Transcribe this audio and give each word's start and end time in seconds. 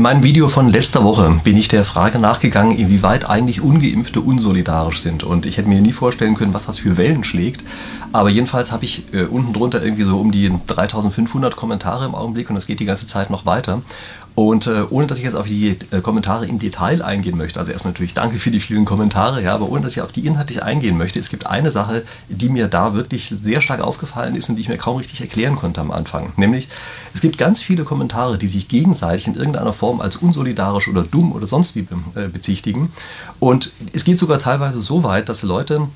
In 0.00 0.04
meinem 0.04 0.22
Video 0.22 0.48
von 0.48 0.66
letzter 0.66 1.04
Woche 1.04 1.42
bin 1.44 1.58
ich 1.58 1.68
der 1.68 1.84
Frage 1.84 2.18
nachgegangen, 2.18 2.74
inwieweit 2.78 3.28
eigentlich 3.28 3.60
Ungeimpfte 3.60 4.22
unsolidarisch 4.22 4.96
sind. 4.96 5.24
Und 5.24 5.44
ich 5.44 5.58
hätte 5.58 5.68
mir 5.68 5.82
nie 5.82 5.92
vorstellen 5.92 6.36
können, 6.36 6.54
was 6.54 6.64
das 6.64 6.78
für 6.78 6.96
Wellen 6.96 7.22
schlägt. 7.22 7.62
Aber 8.10 8.30
jedenfalls 8.30 8.72
habe 8.72 8.86
ich 8.86 9.12
äh, 9.12 9.24
unten 9.24 9.52
drunter 9.52 9.82
irgendwie 9.82 10.04
so 10.04 10.18
um 10.18 10.32
die 10.32 10.50
3500 10.68 11.54
Kommentare 11.54 12.06
im 12.06 12.14
Augenblick 12.14 12.48
und 12.48 12.54
das 12.54 12.66
geht 12.66 12.80
die 12.80 12.86
ganze 12.86 13.06
Zeit 13.06 13.28
noch 13.28 13.44
weiter. 13.44 13.82
Und 14.40 14.66
äh, 14.66 14.84
ohne 14.88 15.06
dass 15.06 15.18
ich 15.18 15.24
jetzt 15.24 15.34
auf 15.36 15.46
die 15.46 15.76
äh, 15.90 16.00
Kommentare 16.00 16.46
im 16.46 16.58
Detail 16.58 17.02
eingehen 17.02 17.36
möchte, 17.36 17.60
also 17.60 17.72
erstmal 17.72 17.92
natürlich 17.92 18.14
danke 18.14 18.38
für 18.38 18.50
die 18.50 18.60
vielen 18.60 18.86
Kommentare, 18.86 19.42
ja, 19.42 19.54
aber 19.54 19.68
ohne 19.68 19.82
dass 19.82 19.92
ich 19.92 20.00
auf 20.00 20.12
die 20.12 20.26
inhaltlich 20.26 20.62
eingehen 20.62 20.96
möchte, 20.96 21.20
es 21.20 21.28
gibt 21.28 21.46
eine 21.46 21.70
Sache, 21.70 22.04
die 22.30 22.48
mir 22.48 22.66
da 22.66 22.94
wirklich 22.94 23.28
sehr 23.28 23.60
stark 23.60 23.82
aufgefallen 23.82 24.36
ist 24.36 24.48
und 24.48 24.56
die 24.56 24.62
ich 24.62 24.70
mir 24.70 24.78
kaum 24.78 24.96
richtig 24.96 25.20
erklären 25.20 25.56
konnte 25.56 25.82
am 25.82 25.90
Anfang. 25.90 26.32
Nämlich, 26.38 26.70
es 27.12 27.20
gibt 27.20 27.36
ganz 27.36 27.60
viele 27.60 27.84
Kommentare, 27.84 28.38
die 28.38 28.48
sich 28.48 28.66
gegenseitig 28.68 29.26
in 29.26 29.34
irgendeiner 29.34 29.74
Form 29.74 30.00
als 30.00 30.16
unsolidarisch 30.16 30.88
oder 30.88 31.02
dumm 31.02 31.32
oder 31.32 31.46
sonst 31.46 31.76
wie 31.76 31.86
äh, 32.14 32.28
bezichtigen. 32.28 32.92
Und 33.40 33.72
es 33.92 34.04
geht 34.04 34.18
sogar 34.18 34.38
teilweise 34.38 34.80
so 34.80 35.02
weit, 35.02 35.28
dass 35.28 35.42
Leute 35.42 35.88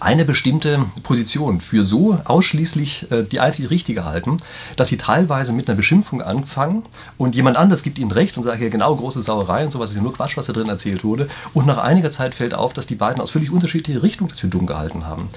eine 0.00 0.24
bestimmte 0.24 0.86
Position 1.02 1.60
für 1.60 1.84
so 1.84 2.18
ausschließlich 2.24 3.10
äh, 3.10 3.22
die 3.22 3.40
einzige 3.40 3.70
richtige 3.70 4.04
halten, 4.04 4.38
dass 4.76 4.88
sie 4.88 4.96
teilweise 4.96 5.52
mit 5.52 5.68
einer 5.68 5.76
Beschimpfung 5.76 6.22
anfangen 6.22 6.84
und 7.18 7.34
jemand 7.34 7.56
anders 7.56 7.82
gibt 7.82 7.98
ihnen 7.98 8.10
recht 8.10 8.36
und 8.36 8.42
sagt, 8.42 8.60
ja 8.60 8.68
genau, 8.68 8.94
große 8.94 9.22
Sauerei 9.22 9.64
und 9.64 9.70
sowas 9.70 9.90
ist 9.90 9.96
ja 9.96 10.02
nur 10.02 10.14
Quatsch, 10.14 10.36
was 10.36 10.46
da 10.46 10.52
drin 10.52 10.68
erzählt 10.68 11.04
wurde. 11.04 11.28
Und 11.52 11.66
nach 11.66 11.78
einiger 11.78 12.10
Zeit 12.10 12.34
fällt 12.34 12.54
auf, 12.54 12.72
dass 12.72 12.86
die 12.86 12.94
beiden 12.94 13.20
aus 13.20 13.30
völlig 13.30 13.50
unterschiedlicher 13.50 14.02
Richtung 14.02 14.28
das 14.28 14.40
für 14.40 14.48
dumm 14.48 14.66
gehalten 14.66 15.06
haben. 15.06 15.28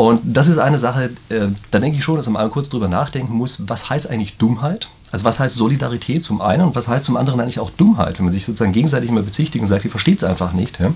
Und 0.00 0.22
das 0.24 0.48
ist 0.48 0.56
eine 0.56 0.78
Sache, 0.78 1.10
äh, 1.28 1.48
da 1.70 1.78
denke 1.78 1.98
ich 1.98 2.04
schon, 2.04 2.16
dass 2.16 2.26
man 2.26 2.50
kurz 2.50 2.70
drüber 2.70 2.88
nachdenken 2.88 3.34
muss, 3.34 3.68
was 3.68 3.90
heißt 3.90 4.10
eigentlich 4.10 4.38
Dummheit? 4.38 4.88
Also 5.12 5.26
was 5.26 5.38
heißt 5.38 5.56
Solidarität 5.56 6.24
zum 6.24 6.40
einen 6.40 6.62
und 6.62 6.74
was 6.74 6.88
heißt 6.88 7.04
zum 7.04 7.18
anderen 7.18 7.38
eigentlich 7.38 7.60
auch 7.60 7.68
Dummheit, 7.68 8.18
wenn 8.18 8.24
man 8.24 8.32
sich 8.32 8.46
sozusagen 8.46 8.72
gegenseitig 8.72 9.10
immer 9.10 9.20
bezichtigt 9.20 9.60
und 9.60 9.68
sagt, 9.68 9.84
ihr 9.84 9.90
versteht 9.90 10.16
es 10.16 10.24
einfach 10.24 10.54
nicht. 10.54 10.80
Ja? 10.80 10.94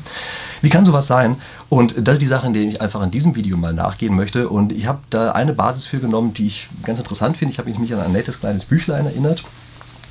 Wie 0.62 0.70
kann 0.70 0.87
sowas 0.87 1.06
sein? 1.06 1.37
Und 1.68 1.96
das 1.98 2.14
ist 2.14 2.23
die 2.23 2.29
Sache, 2.29 2.46
in 2.46 2.54
der 2.54 2.62
ich 2.62 2.80
einfach 2.80 3.02
in 3.02 3.10
diesem 3.10 3.34
Video 3.34 3.59
mal 3.59 3.74
nachgehen 3.74 4.16
möchte. 4.16 4.48
Und 4.48 4.73
ich 4.73 4.87
habe 4.87 5.01
da 5.10 5.32
eine 5.32 5.52
Basis 5.52 5.84
für 5.84 5.98
genommen, 5.98 6.32
die 6.32 6.46
ich 6.46 6.70
ganz 6.82 6.98
interessant 6.98 7.36
finde. 7.36 7.52
Ich 7.52 7.59
habe 7.59 7.70
mich 7.79 7.92
an 7.92 8.01
ein 8.01 8.12
nettes 8.12 8.40
kleines 8.40 8.64
Büchlein 8.64 9.04
erinnert. 9.04 9.45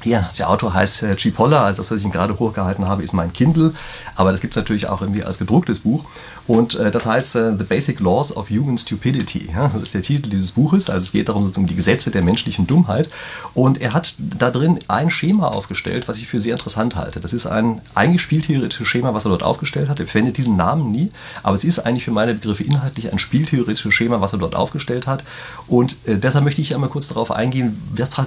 Ja, 0.03 0.29
der 0.37 0.49
Autor 0.49 0.73
heißt 0.73 1.03
äh, 1.03 1.15
Chipolla, 1.15 1.65
also 1.65 1.81
das, 1.81 1.91
was 1.91 2.03
ich 2.03 2.11
gerade 2.11 2.37
hochgehalten 2.37 2.87
habe, 2.87 3.03
ist 3.03 3.13
mein 3.13 3.33
Kindle, 3.33 3.73
aber 4.15 4.31
das 4.31 4.41
gibt 4.41 4.53
es 4.53 4.57
natürlich 4.57 4.87
auch 4.87 5.01
irgendwie 5.01 5.23
als 5.23 5.37
gedrucktes 5.37 5.79
Buch. 5.79 6.05
Und 6.45 6.75
äh, 6.75 6.91
das 6.91 7.05
heißt 7.05 7.35
äh, 7.35 7.57
The 7.57 7.63
Basic 7.63 7.99
Laws 7.99 8.35
of 8.35 8.49
Human 8.49 8.77
Stupidity. 8.77 9.49
Ja? 9.53 9.69
Das 9.69 9.83
ist 9.83 9.93
der 9.93 10.01
Titel 10.01 10.29
dieses 10.29 10.51
Buches. 10.51 10.89
Also 10.89 11.05
es 11.05 11.11
geht 11.11 11.29
darum, 11.29 11.43
sozusagen 11.43 11.67
die 11.67 11.75
Gesetze 11.75 12.11
der 12.11 12.21
menschlichen 12.21 12.67
Dummheit. 12.67 13.09
Und 13.53 13.81
er 13.81 13.93
hat 13.93 14.15
da 14.19 14.51
drin 14.51 14.79
ein 14.87 15.09
Schema 15.09 15.47
aufgestellt, 15.47 16.07
was 16.07 16.17
ich 16.17 16.27
für 16.27 16.39
sehr 16.39 16.53
interessant 16.53 16.95
halte. 16.95 17.21
Das 17.21 17.31
ist 17.33 17.45
ein 17.45 17.81
eigentlich 17.95 18.21
spieltheoretisches 18.21 18.87
Schema, 18.87 19.13
was 19.13 19.25
er 19.25 19.29
dort 19.29 19.43
aufgestellt 19.43 19.87
hat. 19.87 19.99
Er 19.99 20.07
verwendet 20.07 20.37
diesen 20.37 20.57
Namen 20.57 20.91
nie, 20.91 21.11
aber 21.43 21.55
es 21.55 21.63
ist 21.63 21.79
eigentlich 21.79 22.03
für 22.03 22.11
meine 22.11 22.33
Begriffe 22.33 22.63
inhaltlich 22.63 23.11
ein 23.11 23.19
spieltheoretisches 23.19 23.93
Schema, 23.93 24.19
was 24.19 24.33
er 24.33 24.39
dort 24.39 24.55
aufgestellt 24.55 25.07
hat. 25.07 25.23
Und 25.67 25.95
äh, 26.05 26.17
deshalb 26.17 26.43
möchte 26.43 26.61
ich 26.61 26.75
einmal 26.75 26.89
kurz 26.89 27.07
darauf 27.07 27.31
eingehen, 27.31 27.81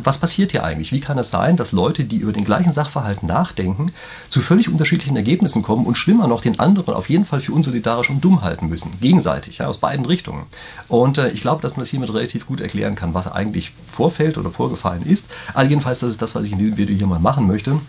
was 0.04 0.18
passiert 0.18 0.52
hier 0.52 0.64
eigentlich? 0.64 0.90
Wie 0.90 1.00
kann 1.00 1.18
es 1.18 1.30
sein, 1.30 1.56
dass 1.56 1.65
Leute, 1.72 2.04
die 2.04 2.16
über 2.16 2.32
den 2.32 2.44
gleichen 2.44 2.72
Sachverhalt 2.72 3.22
nachdenken, 3.22 3.86
zu 4.28 4.40
völlig 4.40 4.68
unterschiedlichen 4.68 5.16
Ergebnissen 5.16 5.62
kommen 5.62 5.86
und 5.86 5.96
schlimmer 5.96 6.26
noch 6.26 6.40
den 6.40 6.58
anderen 6.58 6.94
auf 6.94 7.08
jeden 7.08 7.26
Fall 7.26 7.40
für 7.40 7.52
unsolidarisch 7.52 8.06
schon 8.06 8.20
dumm 8.20 8.42
halten 8.42 8.68
müssen. 8.68 8.92
Gegenseitig, 9.00 9.58
ja, 9.58 9.66
aus 9.66 9.78
beiden 9.78 10.06
Richtungen. 10.06 10.44
Und 10.88 11.18
äh, 11.18 11.30
ich 11.30 11.40
glaube, 11.40 11.62
dass 11.62 11.72
man 11.72 11.80
das 11.80 11.88
hiermit 11.88 12.12
relativ 12.12 12.46
gut 12.46 12.60
erklären 12.60 12.94
kann, 12.94 13.14
was 13.14 13.26
eigentlich 13.30 13.72
vorfällt 13.90 14.38
oder 14.38 14.50
vorgefallen 14.50 15.04
ist. 15.04 15.26
Also 15.54 15.70
jedenfalls, 15.70 16.00
das 16.00 16.10
ist 16.10 16.22
das, 16.22 16.34
was 16.34 16.44
ich 16.44 16.52
in 16.52 16.58
diesem 16.58 16.76
Video 16.76 16.96
hier 16.96 17.06
mal 17.06 17.18
machen 17.18 17.46
möchte. 17.46 17.80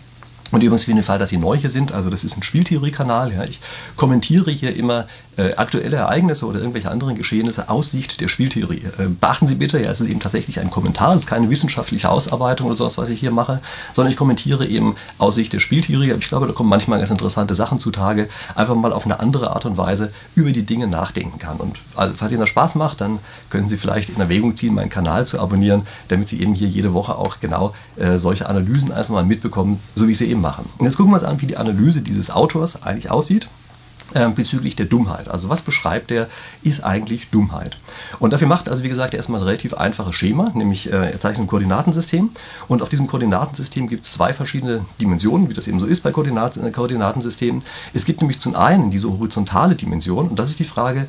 Und 0.50 0.62
übrigens 0.62 0.84
für 0.84 0.94
den 0.94 1.02
Fall, 1.02 1.18
dass 1.18 1.30
Sie 1.30 1.36
neu 1.36 1.56
hier 1.56 1.70
sind, 1.70 1.92
also 1.92 2.08
das 2.08 2.24
ist 2.24 2.36
ein 2.36 2.42
Spieltheorie-Kanal. 2.42 3.34
Ja, 3.34 3.44
ich 3.44 3.60
kommentiere 3.96 4.50
hier 4.50 4.74
immer 4.74 5.06
äh, 5.38 5.54
aktuelle 5.54 5.96
Ereignisse 5.96 6.46
oder 6.46 6.58
irgendwelche 6.58 6.90
anderen 6.90 7.14
Geschehnisse 7.14 7.68
aus 7.68 7.90
Sicht 7.90 8.20
der 8.20 8.28
Spieltheorie. 8.28 8.82
Äh, 8.98 9.06
beachten 9.08 9.46
Sie 9.46 9.54
bitte, 9.54 9.80
ja, 9.80 9.90
es 9.90 10.00
ist 10.00 10.08
eben 10.08 10.20
tatsächlich 10.20 10.60
ein 10.60 10.70
Kommentar, 10.70 11.14
es 11.14 11.22
ist 11.22 11.26
keine 11.28 11.48
wissenschaftliche 11.48 12.10
Ausarbeitung 12.10 12.66
oder 12.66 12.76
sowas, 12.76 12.98
was 12.98 13.08
ich 13.08 13.20
hier 13.20 13.30
mache, 13.30 13.60
sondern 13.92 14.10
ich 14.10 14.18
kommentiere 14.18 14.66
eben 14.66 14.96
aus 15.16 15.36
Sicht 15.36 15.52
der 15.52 15.60
Spieltheorie. 15.60 16.12
Ich 16.18 16.28
glaube, 16.28 16.46
da 16.46 16.52
kommen 16.52 16.68
manchmal 16.68 16.98
ganz 16.98 17.10
interessante 17.10 17.54
Sachen 17.54 17.78
zutage, 17.78 18.28
einfach 18.54 18.74
mal 18.74 18.92
auf 18.92 19.04
eine 19.04 19.20
andere 19.20 19.52
Art 19.52 19.64
und 19.64 19.76
Weise 19.76 20.12
über 20.34 20.50
die 20.50 20.66
Dinge 20.66 20.88
nachdenken 20.88 21.38
kann. 21.38 21.58
Und 21.58 21.78
also, 21.94 22.14
falls 22.16 22.32
Ihnen 22.32 22.40
das 22.40 22.50
Spaß 22.50 22.74
macht, 22.74 23.00
dann 23.00 23.20
können 23.48 23.68
Sie 23.68 23.76
vielleicht 23.76 24.10
in 24.10 24.20
Erwägung 24.20 24.56
ziehen, 24.56 24.74
meinen 24.74 24.90
Kanal 24.90 25.26
zu 25.26 25.38
abonnieren, 25.38 25.86
damit 26.08 26.28
Sie 26.28 26.40
eben 26.40 26.54
hier 26.54 26.68
jede 26.68 26.92
Woche 26.94 27.16
auch 27.16 27.38
genau 27.40 27.74
äh, 27.96 28.18
solche 28.18 28.48
Analysen 28.48 28.92
einfach 28.92 29.14
mal 29.14 29.24
mitbekommen, 29.24 29.78
so 29.94 30.08
wie 30.08 30.12
ich 30.12 30.18
sie 30.18 30.30
eben 30.30 30.40
machen. 30.40 30.68
Und 30.78 30.86
jetzt 30.86 30.96
gucken 30.96 31.12
wir 31.12 31.16
uns 31.16 31.24
an, 31.24 31.40
wie 31.40 31.46
die 31.46 31.56
Analyse 31.56 32.02
dieses 32.02 32.30
Autors 32.30 32.82
eigentlich 32.82 33.10
aussieht. 33.10 33.48
Ähm, 34.14 34.34
bezüglich 34.34 34.74
der 34.74 34.86
Dummheit. 34.86 35.28
Also 35.28 35.50
was 35.50 35.60
beschreibt 35.60 36.10
er, 36.10 36.28
ist 36.62 36.82
eigentlich 36.82 37.28
Dummheit. 37.28 37.76
Und 38.18 38.32
dafür 38.32 38.48
macht 38.48 38.70
also 38.70 38.82
wie 38.82 38.88
gesagt 38.88 39.12
erstmal 39.12 39.40
ein 39.40 39.46
relativ 39.46 39.74
einfaches 39.74 40.16
Schema, 40.16 40.50
nämlich 40.54 40.90
äh, 40.90 41.10
er 41.10 41.20
zeichnet 41.20 41.44
ein 41.44 41.46
Koordinatensystem 41.46 42.30
und 42.68 42.80
auf 42.80 42.88
diesem 42.88 43.06
Koordinatensystem 43.06 43.86
gibt 43.86 44.04
es 44.04 44.12
zwei 44.12 44.32
verschiedene 44.32 44.86
Dimensionen, 44.98 45.50
wie 45.50 45.54
das 45.54 45.68
eben 45.68 45.78
so 45.78 45.86
ist 45.86 46.02
bei 46.02 46.10
Koordinat 46.10 46.58
Koordinatensystemen. 46.72 47.62
Es 47.92 48.06
gibt 48.06 48.22
nämlich 48.22 48.40
zum 48.40 48.56
einen 48.56 48.90
diese 48.90 49.10
horizontale 49.10 49.74
Dimension 49.74 50.28
und 50.28 50.38
das 50.38 50.48
ist 50.48 50.58
die 50.58 50.64
Frage, 50.64 51.06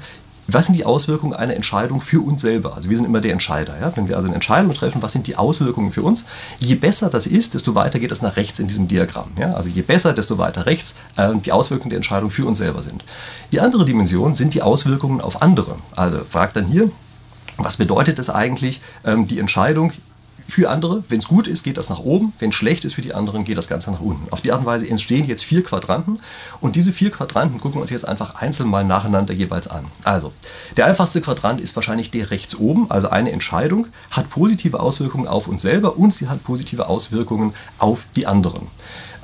was 0.53 0.67
sind 0.67 0.75
die 0.75 0.85
Auswirkungen 0.85 1.33
einer 1.33 1.55
Entscheidung 1.55 2.01
für 2.01 2.21
uns 2.21 2.41
selber? 2.41 2.75
Also 2.75 2.89
wir 2.89 2.97
sind 2.97 3.05
immer 3.05 3.21
der 3.21 3.33
Entscheider. 3.33 3.79
Ja? 3.79 3.91
Wenn 3.95 4.07
wir 4.07 4.15
also 4.15 4.27
eine 4.27 4.35
Entscheidung 4.35 4.73
treffen, 4.73 5.01
was 5.01 5.11
sind 5.11 5.27
die 5.27 5.35
Auswirkungen 5.35 5.91
für 5.91 6.03
uns? 6.03 6.25
Je 6.59 6.75
besser 6.75 7.09
das 7.09 7.27
ist, 7.27 7.53
desto 7.53 7.75
weiter 7.75 7.99
geht 7.99 8.11
es 8.11 8.21
nach 8.21 8.35
rechts 8.35 8.59
in 8.59 8.67
diesem 8.67 8.87
Diagramm. 8.87 9.31
Ja? 9.37 9.53
Also 9.53 9.69
je 9.69 9.81
besser, 9.81 10.13
desto 10.13 10.37
weiter 10.37 10.65
rechts 10.65 10.95
äh, 11.17 11.35
die 11.35 11.51
Auswirkungen 11.51 11.89
der 11.89 11.97
Entscheidung 11.97 12.31
für 12.31 12.45
uns 12.45 12.57
selber 12.57 12.83
sind. 12.83 13.03
Die 13.51 13.59
andere 13.59 13.85
Dimension 13.85 14.35
sind 14.35 14.53
die 14.53 14.61
Auswirkungen 14.61 15.21
auf 15.21 15.41
andere. 15.41 15.77
Also 15.95 16.19
fragt 16.29 16.55
dann 16.55 16.65
hier, 16.65 16.91
was 17.57 17.77
bedeutet 17.77 18.19
es 18.19 18.29
eigentlich, 18.29 18.81
ähm, 19.03 19.27
die 19.27 19.39
Entscheidung 19.39 19.93
für 20.49 20.69
andere. 20.69 21.03
Wenn 21.09 21.19
es 21.19 21.27
gut 21.27 21.47
ist, 21.47 21.63
geht 21.63 21.77
das 21.77 21.89
nach 21.89 21.99
oben. 21.99 22.33
Wenn 22.39 22.49
es 22.49 22.55
schlecht 22.55 22.85
ist 22.85 22.93
für 22.93 23.01
die 23.01 23.13
anderen, 23.13 23.43
geht 23.43 23.57
das 23.57 23.67
Ganze 23.67 23.91
nach 23.91 23.99
unten. 23.99 24.31
Auf 24.31 24.41
die 24.41 24.51
Art 24.51 24.61
und 24.61 24.65
Weise 24.65 24.87
entstehen 24.87 25.27
jetzt 25.27 25.43
vier 25.43 25.63
Quadranten. 25.63 26.19
Und 26.59 26.75
diese 26.75 26.91
vier 26.91 27.11
Quadranten 27.11 27.59
gucken 27.59 27.77
wir 27.77 27.81
uns 27.81 27.91
jetzt 27.91 28.07
einfach 28.07 28.35
einzeln 28.35 28.69
mal 28.69 28.83
nacheinander 28.83 29.33
jeweils 29.33 29.67
an. 29.67 29.85
Also, 30.03 30.33
der 30.75 30.85
einfachste 30.85 31.21
Quadrant 31.21 31.61
ist 31.61 31.75
wahrscheinlich 31.75 32.11
der 32.11 32.31
rechts 32.31 32.55
oben. 32.55 32.89
Also 32.89 33.09
eine 33.09 33.31
Entscheidung 33.31 33.87
hat 34.11 34.29
positive 34.29 34.79
Auswirkungen 34.79 35.27
auf 35.27 35.47
uns 35.47 35.61
selber 35.61 35.97
und 35.97 36.13
sie 36.13 36.27
hat 36.27 36.43
positive 36.43 36.87
Auswirkungen 36.87 37.53
auf 37.77 38.05
die 38.15 38.27
anderen. 38.27 38.67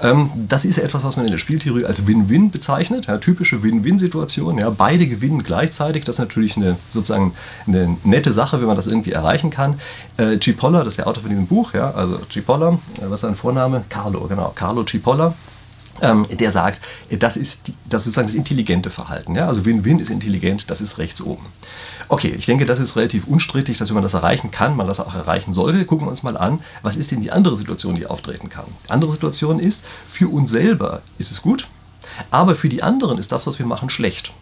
Ähm, 0.01 0.29
das 0.47 0.65
ist 0.65 0.77
etwas, 0.77 1.03
was 1.03 1.15
man 1.17 1.25
in 1.25 1.31
der 1.31 1.37
Spieltheorie 1.37 1.85
als 1.85 2.05
Win-Win 2.05 2.51
bezeichnet. 2.51 3.07
Ja, 3.07 3.17
typische 3.17 3.63
Win-Win-Situation. 3.63 4.57
Ja, 4.57 4.69
beide 4.69 5.07
gewinnen 5.07 5.43
gleichzeitig. 5.43 6.03
Das 6.03 6.15
ist 6.15 6.19
natürlich 6.19 6.57
eine, 6.57 6.77
sozusagen 6.89 7.33
eine 7.67 7.97
nette 8.03 8.33
Sache, 8.33 8.59
wenn 8.59 8.67
man 8.67 8.75
das 8.75 8.87
irgendwie 8.87 9.11
erreichen 9.11 9.49
kann. 9.49 9.79
Äh, 10.17 10.39
Cipolla, 10.39 10.79
das 10.79 10.93
ist 10.93 10.97
der 10.97 11.07
Autor 11.07 11.23
von 11.23 11.29
diesem 11.29 11.47
Buch, 11.47 11.73
ja, 11.73 11.91
also 11.91 12.19
Cipolla, 12.31 12.79
äh, 12.97 13.01
was 13.03 13.15
ist 13.15 13.21
sein 13.21 13.35
Vorname? 13.35 13.83
Carlo, 13.89 14.27
genau, 14.27 14.51
Carlo 14.55 14.83
Cipolla 14.83 15.33
ähm, 16.01 16.25
der 16.29 16.51
sagt, 16.51 16.81
das 17.09 17.37
ist, 17.37 17.67
die, 17.67 17.73
das 17.87 18.01
ist 18.01 18.05
sozusagen 18.05 18.27
das 18.27 18.35
intelligente 18.35 18.89
Verhalten. 18.89 19.35
Ja? 19.35 19.47
Also 19.47 19.65
Win-Win 19.65 19.99
ist 19.99 20.09
intelligent, 20.09 20.69
das 20.69 20.81
ist 20.81 20.97
rechts 20.97 21.21
oben. 21.21 21.45
Okay, 22.07 22.35
ich 22.37 22.45
denke, 22.45 22.65
das 22.65 22.79
ist 22.79 22.95
relativ 22.95 23.25
unstrittig, 23.27 23.77
dass 23.77 23.89
wenn 23.89 23.95
man 23.95 24.03
das 24.03 24.13
erreichen 24.13 24.51
kann, 24.51 24.75
man 24.75 24.87
das 24.87 24.99
auch 24.99 25.15
erreichen 25.15 25.53
sollte. 25.53 25.85
Gucken 25.85 26.05
wir 26.05 26.11
uns 26.11 26.23
mal 26.23 26.37
an, 26.37 26.59
was 26.81 26.97
ist 26.97 27.11
denn 27.11 27.21
die 27.21 27.31
andere 27.31 27.57
Situation, 27.57 27.95
die 27.95 28.05
auftreten 28.05 28.49
kann. 28.49 28.65
Die 28.85 28.91
andere 28.91 29.11
Situation 29.11 29.59
ist, 29.59 29.83
für 30.07 30.27
uns 30.27 30.51
selber 30.51 31.01
ist 31.17 31.31
es 31.31 31.41
gut, 31.41 31.67
aber 32.29 32.55
für 32.55 32.69
die 32.69 32.83
anderen 32.83 33.17
ist 33.17 33.31
das, 33.31 33.47
was 33.47 33.57
wir 33.57 33.65
machen, 33.65 33.89
schlecht. 33.89 34.33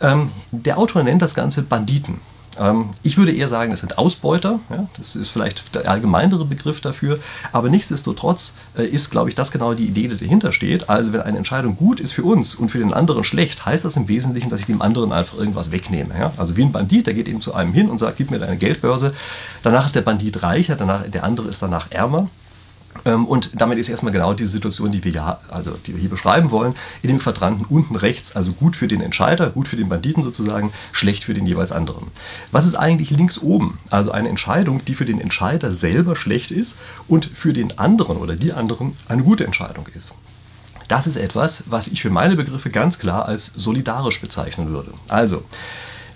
Ähm, 0.00 0.32
der 0.50 0.78
Autor 0.78 1.02
nennt 1.02 1.22
das 1.22 1.34
Ganze 1.34 1.62
Banditen. 1.62 2.20
Ähm, 2.58 2.90
ich 3.02 3.16
würde 3.16 3.32
eher 3.32 3.48
sagen, 3.48 3.70
das 3.70 3.80
sind 3.80 3.98
Ausbeuter. 3.98 4.60
Das 4.96 5.16
ist 5.16 5.30
vielleicht 5.30 5.74
der 5.74 5.90
allgemeinere 5.90 6.44
Begriff 6.44 6.80
dafür. 6.80 7.18
Aber 7.52 7.68
nichtsdestotrotz 7.70 8.54
äh, 8.76 8.86
ist, 8.86 9.10
glaube 9.10 9.30
ich, 9.30 9.34
das 9.34 9.50
genau 9.50 9.74
die 9.74 9.86
Idee, 9.86 10.08
die 10.08 10.18
dahinter 10.18 10.52
steht. 10.52 10.88
Also 10.88 11.12
wenn 11.12 11.22
eine 11.22 11.38
Entscheidung 11.38 11.76
gut 11.76 12.00
ist 12.00 12.12
für 12.12 12.24
uns 12.24 12.54
und 12.54 12.70
für 12.70 12.78
den 12.78 12.92
anderen 12.92 13.24
schlecht, 13.24 13.64
heißt 13.64 13.84
das 13.84 13.96
im 13.96 14.08
Wesentlichen, 14.08 14.50
dass 14.50 14.60
ich 14.60 14.66
dem 14.66 14.82
anderen 14.82 15.12
einfach 15.12 15.38
irgendwas 15.38 15.70
wegnehme. 15.70 16.32
Also 16.36 16.56
wie 16.56 16.62
ein 16.62 16.72
Bandit, 16.72 17.06
der 17.06 17.14
geht 17.14 17.28
eben 17.28 17.40
zu 17.40 17.54
einem 17.54 17.72
hin 17.72 17.88
und 17.88 17.98
sagt, 17.98 18.16
gib 18.16 18.30
mir 18.30 18.38
deine 18.38 18.56
Geldbörse. 18.56 19.14
Danach 19.62 19.86
ist 19.86 19.94
der 19.94 20.02
Bandit 20.02 20.42
reicher, 20.42 20.76
danach, 20.76 21.08
der 21.08 21.24
andere 21.24 21.48
ist 21.48 21.62
danach 21.62 21.90
ärmer. 21.90 22.28
Ähm, 23.04 23.26
und 23.26 23.50
damit 23.54 23.78
ist 23.78 23.88
erstmal 23.88 24.12
genau 24.12 24.34
diese 24.34 24.50
Situation, 24.50 24.92
die 24.92 25.02
wir, 25.04 25.12
ja, 25.12 25.40
also 25.48 25.72
die 25.72 25.94
wir 25.94 26.00
hier 26.00 26.10
beschreiben 26.10 26.50
wollen, 26.50 26.74
in 27.02 27.08
dem 27.08 27.18
Quadranten 27.18 27.64
unten 27.68 27.96
rechts, 27.96 28.34
also 28.36 28.52
gut 28.52 28.76
für 28.76 28.88
den 28.88 29.00
Entscheider, 29.00 29.50
gut 29.50 29.68
für 29.68 29.76
den 29.76 29.88
Banditen 29.88 30.22
sozusagen, 30.22 30.72
schlecht 30.92 31.24
für 31.24 31.34
den 31.34 31.46
jeweils 31.46 31.72
anderen. 31.72 32.08
Was 32.50 32.66
ist 32.66 32.74
eigentlich 32.74 33.10
links 33.10 33.38
oben? 33.38 33.78
Also 33.90 34.10
eine 34.10 34.28
Entscheidung, 34.28 34.84
die 34.84 34.94
für 34.94 35.04
den 35.04 35.20
Entscheider 35.20 35.72
selber 35.72 36.16
schlecht 36.16 36.50
ist 36.50 36.78
und 37.06 37.26
für 37.26 37.52
den 37.52 37.78
anderen 37.78 38.16
oder 38.16 38.36
die 38.36 38.52
anderen 38.52 38.96
eine 39.08 39.22
gute 39.22 39.44
Entscheidung 39.44 39.86
ist. 39.94 40.14
Das 40.88 41.06
ist 41.06 41.16
etwas, 41.16 41.64
was 41.66 41.88
ich 41.88 42.00
für 42.00 42.10
meine 42.10 42.34
Begriffe 42.34 42.70
ganz 42.70 42.98
klar 42.98 43.26
als 43.26 43.52
solidarisch 43.54 44.20
bezeichnen 44.22 44.70
würde. 44.70 44.94
Also, 45.06 45.44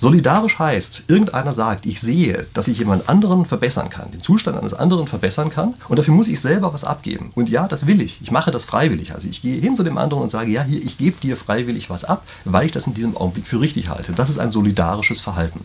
Solidarisch 0.02 0.58
heißt, 0.58 1.04
irgendeiner 1.06 1.52
sagt, 1.52 1.86
ich 1.86 2.00
sehe, 2.00 2.48
dass 2.54 2.66
ich 2.66 2.80
jemand 2.80 3.08
anderen 3.08 3.46
verbessern 3.46 3.88
kann, 3.88 4.10
den 4.10 4.20
Zustand 4.20 4.58
eines 4.58 4.74
anderen 4.74 5.06
verbessern 5.06 5.48
kann 5.48 5.74
und 5.88 5.96
dafür 5.96 6.12
muss 6.12 6.26
ich 6.26 6.40
selber 6.40 6.74
was 6.74 6.82
abgeben. 6.82 7.30
Und 7.36 7.48
ja, 7.48 7.68
das 7.68 7.86
will 7.86 8.00
ich. 8.02 8.20
Ich 8.20 8.32
mache 8.32 8.50
das 8.50 8.64
freiwillig. 8.64 9.14
Also 9.14 9.28
ich 9.28 9.42
gehe 9.42 9.60
hin 9.60 9.76
zu 9.76 9.84
dem 9.84 9.98
anderen 9.98 10.24
und 10.24 10.30
sage, 10.32 10.50
ja, 10.50 10.64
hier, 10.64 10.82
ich 10.82 10.98
gebe 10.98 11.20
dir 11.20 11.36
freiwillig 11.36 11.88
was 11.88 12.02
ab, 12.02 12.26
weil 12.44 12.66
ich 12.66 12.72
das 12.72 12.88
in 12.88 12.94
diesem 12.94 13.16
Augenblick 13.16 13.46
für 13.46 13.60
richtig 13.60 13.90
halte. 13.90 14.12
Das 14.12 14.28
ist 14.28 14.40
ein 14.40 14.50
solidarisches 14.50 15.20
Verhalten. 15.20 15.60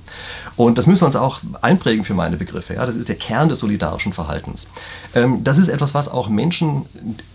Und 0.56 0.78
das 0.78 0.86
müssen 0.86 1.02
wir 1.02 1.08
uns 1.08 1.16
auch 1.16 1.42
einprägen 1.64 2.06
für 2.06 2.14
meine 2.14 2.38
Begriffe. 2.38 2.76
Ja, 2.76 2.86
das 2.86 2.96
ist 2.96 3.08
der 3.08 3.16
Kern 3.16 3.50
des 3.50 3.58
solidarischen 3.58 4.14
Verhaltens. 4.14 4.70
Ähm, 5.16 5.44
das 5.44 5.58
ist 5.58 5.68
etwas, 5.68 5.96
was 5.96 6.10
auch 6.10 6.30
Menschen 6.30 6.86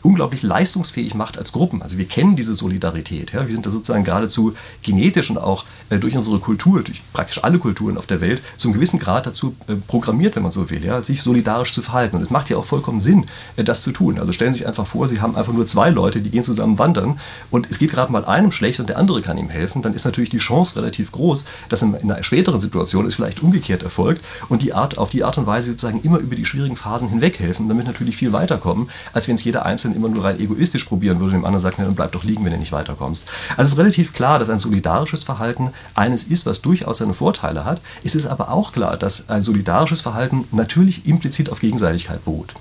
unglaublich 0.02 0.44
leistungsfähig 0.44 1.16
macht 1.16 1.36
als 1.36 1.50
Gruppen. 1.50 1.82
Also 1.82 1.98
wir 1.98 2.06
kennen 2.06 2.36
diese 2.36 2.54
Solidarität. 2.54 3.32
Ja? 3.32 3.48
Wir 3.48 3.54
sind 3.54 3.66
da 3.66 3.70
sozusagen 3.70 4.04
geradezu 4.04 4.54
genetisch 4.82 5.30
und 5.30 5.38
auch 5.38 5.64
äh, 5.90 5.98
durch 5.98 6.16
unsere 6.16 6.38
Kultur, 6.38 6.84
durch 6.92 7.02
praktisch 7.12 7.42
alle 7.42 7.58
Kulturen 7.58 7.96
auf 7.96 8.06
der 8.06 8.20
Welt, 8.20 8.42
zum 8.58 8.72
gewissen 8.72 8.98
Grad 8.98 9.26
dazu 9.26 9.56
äh, 9.66 9.74
programmiert, 9.74 10.36
wenn 10.36 10.42
man 10.42 10.52
so 10.52 10.70
will, 10.70 10.84
ja? 10.84 11.00
sich 11.02 11.22
solidarisch 11.22 11.72
zu 11.72 11.82
verhalten. 11.82 12.16
Und 12.16 12.22
es 12.22 12.30
macht 12.30 12.50
ja 12.50 12.56
auch 12.56 12.64
vollkommen 12.64 13.00
Sinn, 13.00 13.26
äh, 13.56 13.64
das 13.64 13.82
zu 13.82 13.92
tun. 13.92 14.18
Also 14.18 14.32
stellen 14.32 14.52
Sie 14.52 14.58
sich 14.58 14.68
einfach 14.68 14.86
vor, 14.86 15.08
Sie 15.08 15.20
haben 15.20 15.36
einfach 15.36 15.52
nur 15.52 15.66
zwei 15.66 15.90
Leute, 15.90 16.20
die 16.20 16.30
gehen 16.30 16.44
zusammen 16.44 16.78
wandern 16.78 17.18
und 17.50 17.70
es 17.70 17.78
geht 17.78 17.90
gerade 17.90 18.12
mal 18.12 18.24
einem 18.24 18.52
schlecht 18.52 18.80
und 18.80 18.88
der 18.88 18.98
andere 18.98 19.22
kann 19.22 19.38
ihm 19.38 19.48
helfen, 19.48 19.82
dann 19.82 19.94
ist 19.94 20.04
natürlich 20.04 20.30
die 20.30 20.38
Chance 20.38 20.76
relativ 20.76 21.12
groß, 21.12 21.46
dass 21.68 21.82
in, 21.82 21.94
in 21.94 22.10
einer 22.10 22.22
späteren 22.22 22.60
Situation 22.60 23.06
es 23.06 23.14
vielleicht 23.14 23.42
umgekehrt 23.42 23.82
erfolgt 23.82 24.24
und 24.48 24.62
die 24.62 24.74
Art, 24.74 24.98
auf 24.98 25.10
die 25.10 25.24
Art 25.24 25.38
und 25.38 25.46
Weise 25.46 25.70
sozusagen 25.70 26.02
immer 26.02 26.18
über 26.18 26.36
die 26.36 26.44
schwierigen 26.44 26.76
Phasen 26.76 27.08
hinweg 27.08 27.38
helfen, 27.38 27.68
damit 27.68 27.86
natürlich 27.86 28.16
viel 28.16 28.32
weiterkommen, 28.32 28.90
als 29.12 29.28
wenn 29.28 29.36
es 29.36 29.44
jeder 29.44 29.64
Einzelne 29.64 29.94
immer 29.94 30.08
nur 30.08 30.24
rein 30.24 30.38
egoistisch 30.38 30.84
probieren 30.84 31.18
würde 31.18 31.36
und 31.36 31.42
dem 31.42 31.44
anderen 31.44 31.62
sagt, 31.62 31.76
na, 31.78 31.84
dann 31.84 31.94
bleib 31.94 32.12
doch 32.12 32.24
liegen, 32.24 32.44
wenn 32.44 32.52
du 32.52 32.58
nicht 32.58 32.72
weiterkommst. 32.72 33.30
Also 33.56 33.62
es 33.62 33.72
ist 33.72 33.78
relativ 33.78 34.12
klar, 34.12 34.38
dass 34.38 34.50
ein 34.50 34.58
solidarisches 34.58 35.24
Verhalten 35.24 35.70
eines 35.94 36.24
ist, 36.24 36.46
was 36.46 36.60
durchaus 36.82 36.98
seine 36.98 37.14
Vorteile 37.14 37.64
hat. 37.64 37.80
Es 38.02 38.14
ist 38.14 38.26
aber 38.26 38.50
auch 38.50 38.72
klar, 38.72 38.96
dass 38.96 39.28
ein 39.28 39.42
solidarisches 39.42 40.00
Verhalten 40.00 40.46
natürlich 40.50 41.06
implizit 41.06 41.50
auf 41.50 41.60
Gegenseitigkeit 41.60 42.24
beruht. 42.24 42.54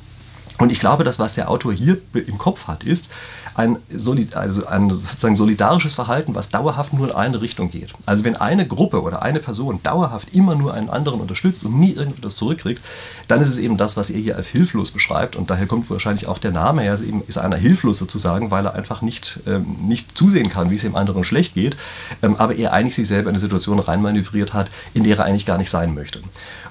Und 0.62 0.72
ich 0.72 0.80
glaube, 0.80 1.04
das, 1.04 1.18
was 1.18 1.34
der 1.34 1.50
Autor 1.50 1.74
hier 1.74 1.98
im 2.14 2.38
Kopf 2.38 2.68
hat, 2.68 2.84
ist, 2.84 3.10
ein, 3.56 3.78
Solid, 3.90 4.36
also 4.36 4.66
ein 4.68 4.90
sozusagen 4.90 5.36
solidarisches 5.36 5.96
Verhalten, 5.96 6.36
was 6.36 6.50
dauerhaft 6.50 6.94
nur 6.94 7.10
in 7.10 7.16
eine 7.16 7.42
Richtung 7.42 7.70
geht. 7.70 7.94
Also 8.06 8.24
wenn 8.24 8.36
eine 8.36 8.66
Gruppe 8.66 9.02
oder 9.02 9.22
eine 9.22 9.40
Person 9.40 9.82
dauerhaft 9.84 10.34
immer 10.34 10.56
nur 10.56 10.74
einen 10.74 10.90
anderen 10.90 11.20
unterstützt 11.20 11.66
und 11.66 11.80
nie 11.80 11.92
irgendetwas 11.92 12.36
zurückkriegt, 12.36 12.82
dann 13.28 13.42
ist 13.42 13.50
es 13.50 13.58
eben 13.58 13.78
das, 13.78 13.98
was 13.98 14.10
er 14.10 14.20
hier 14.20 14.38
als 14.38 14.48
hilflos 14.48 14.92
beschreibt 14.92 15.36
und 15.36 15.50
daher 15.50 15.66
kommt 15.66 15.90
wahrscheinlich 15.90 16.28
auch 16.28 16.38
der 16.38 16.52
Name 16.52 16.84
her, 16.84 16.92
also 16.92 17.04
eben 17.04 17.24
ist 17.28 17.38
einer 17.38 17.58
hilflos 17.58 17.98
sozusagen, 17.98 18.52
weil 18.52 18.66
er 18.66 18.74
einfach 18.74 19.02
nicht, 19.02 19.42
ähm, 19.48 19.76
nicht 19.82 20.18
zusehen 20.18 20.50
kann, 20.50 20.70
wie 20.72 20.76
es 20.76 20.82
dem 20.84 20.96
anderen 20.96 21.24
schlecht 21.24 21.56
geht, 21.56 21.76
ähm, 22.22 22.36
aber 22.38 22.56
er 22.56 22.72
eigentlich 22.72 22.96
sich 22.96 23.08
selber 23.08 23.30
in 23.30 23.36
eine 23.36 23.42
Situation 23.42 23.80
reinmanövriert 23.80 24.54
hat, 24.54 24.70
in 24.94 25.04
der 25.04 25.18
er 25.18 25.26
eigentlich 25.26 25.46
gar 25.46 25.58
nicht 25.58 25.70
sein 25.70 25.94
möchte. 25.94 26.22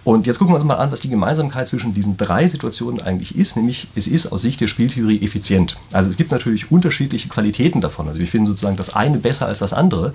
Und 0.03 0.27
jetzt 0.27 0.39
gucken 0.39 0.55
wir 0.55 0.57
uns 0.57 0.65
mal 0.65 0.77
an, 0.77 0.91
was 0.93 1.01
die 1.01 1.11
Gemeinsamkeit 1.11 1.69
zwischen 1.69 1.93
diesen 1.93 2.17
drei 2.17 2.49
Situationen 2.49 3.03
eigentlich 3.03 3.37
ist, 3.37 3.57
nämlich 3.57 3.80
es 3.95 4.07
ist 4.07 4.33
aus 4.33 4.43
Sicht 4.43 4.61
der 4.61 4.69
Spieltheorie 4.69 5.23
effizient. 5.23 5.77
Also 5.93 6.11
es 6.11 6.17
gibt 6.17 6.31
natürlich 6.31 6.71
unterschiedliche 6.71 7.29
Qualitäten 7.29 7.81
davon. 7.81 8.09
Also 8.09 8.21
wir 8.21 8.27
finden 8.27 8.47
sozusagen 8.47 8.77
das 8.77 8.95
eine 8.95 9.19
besser 9.19 9.47
als 9.47 9.59
das 9.59 9.73
andere, 9.73 10.13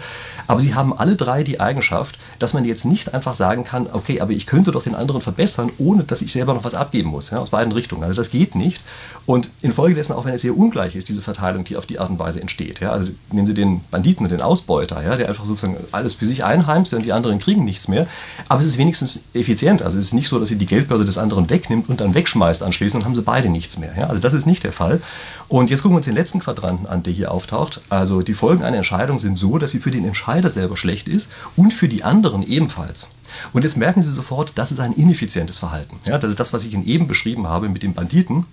aber 0.47 0.61
sie 0.61 0.75
haben 0.75 0.97
alle 0.97 1.15
drei 1.15 1.43
die 1.43 1.59
Eigenschaft, 1.59 2.17
dass 2.39 2.53
man 2.53 2.65
jetzt 2.65 2.85
nicht 2.85 3.13
einfach 3.13 3.35
sagen 3.35 3.63
kann, 3.63 3.87
okay, 3.91 4.21
aber 4.21 4.31
ich 4.31 4.45
könnte 4.45 4.71
doch 4.71 4.83
den 4.83 4.95
anderen 4.95 5.21
verbessern, 5.21 5.71
ohne 5.77 6.03
dass 6.03 6.21
ich 6.21 6.31
selber 6.31 6.53
noch 6.53 6.63
was 6.63 6.75
abgeben 6.75 7.09
muss, 7.09 7.31
ja, 7.31 7.39
aus 7.39 7.51
beiden 7.51 7.73
Richtungen. 7.73 8.03
Also 8.03 8.21
das 8.21 8.31
geht 8.31 8.55
nicht. 8.55 8.81
Und 9.25 9.49
infolgedessen, 9.63 10.13
auch 10.13 10.25
wenn 10.25 10.35
es 10.35 10.43
sehr 10.43 10.55
ungleich 10.55 10.95
ist, 10.95 11.09
diese 11.09 11.23
Verteilung, 11.23 11.63
die 11.63 11.77
auf 11.77 11.87
die 11.87 11.97
Art 11.99 12.11
und 12.11 12.19
Weise 12.19 12.39
entsteht. 12.41 12.79
Ja, 12.79 12.91
also 12.91 13.11
nehmen 13.31 13.47
Sie 13.47 13.55
den 13.55 13.81
Banditen, 13.89 14.29
den 14.29 14.41
Ausbeuter, 14.41 15.01
ja, 15.01 15.15
der 15.15 15.29
einfach 15.29 15.45
sozusagen 15.45 15.77
alles 15.91 16.13
für 16.13 16.25
sich 16.25 16.43
einheimst 16.43 16.93
und 16.93 17.03
die 17.03 17.11
anderen 17.11 17.39
kriegen 17.39 17.65
nichts 17.65 17.87
mehr. 17.87 18.05
Aber 18.49 18.61
es 18.61 18.67
ist 18.67 18.77
wenigstens 18.77 19.21
effizient. 19.33 19.81
Also 19.81 19.97
es 19.97 20.05
ist 20.05 20.13
nicht 20.13 20.27
so, 20.27 20.39
dass 20.39 20.49
sie 20.49 20.57
die 20.57 20.67
Geldbörse 20.67 21.05
des 21.05 21.17
anderen 21.17 21.49
wegnimmt 21.49 21.89
und 21.89 22.01
dann 22.01 22.13
wegschmeißt 22.13 22.61
anschließend 22.61 23.01
und 23.01 23.05
haben 23.05 23.15
sie 23.15 23.23
beide 23.23 23.44
nichts 23.49 23.77
mehr. 23.77 23.93
Ja, 23.97 24.07
also 24.07 24.21
das 24.21 24.33
ist 24.33 24.45
nicht 24.45 24.63
der 24.63 24.71
Fall. 24.71 25.01
Und 25.47 25.69
jetzt 25.69 25.81
gucken 25.81 25.93
wir 25.93 25.97
uns 25.97 26.05
den 26.05 26.15
letzten 26.15 26.39
Quadranten 26.39 26.87
an, 26.87 27.03
der 27.03 27.13
hier 27.13 27.31
auftaucht. 27.31 27.81
Also 27.89 28.21
die 28.21 28.33
Folgen 28.33 28.63
einer 28.63 28.77
Entscheidung 28.77 29.19
sind 29.19 29.37
so, 29.37 29.57
dass 29.57 29.71
sie 29.71 29.79
für 29.79 29.91
den 29.91 30.05
Entscheider 30.05 30.49
selber 30.49 30.77
schlecht 30.77 31.07
ist 31.07 31.29
und 31.55 31.71
für 31.71 31.87
die 31.87 32.03
anderen 32.03 32.43
ebenfalls. 32.43 33.09
Und 33.53 33.63
jetzt 33.63 33.77
merken 33.77 34.01
Sie 34.01 34.11
sofort, 34.11 34.53
das 34.55 34.71
ist 34.71 34.79
ein 34.79 34.93
ineffizientes 34.93 35.57
Verhalten. 35.57 35.99
Ja, 36.05 36.17
das 36.17 36.29
ist 36.29 36.39
das, 36.39 36.53
was 36.53 36.63
ich 36.63 36.73
Ihnen 36.73 36.85
eben 36.85 37.07
beschrieben 37.07 37.47
habe 37.47 37.69
mit 37.69 37.83
dem 37.83 37.93
Banditen 37.93 38.45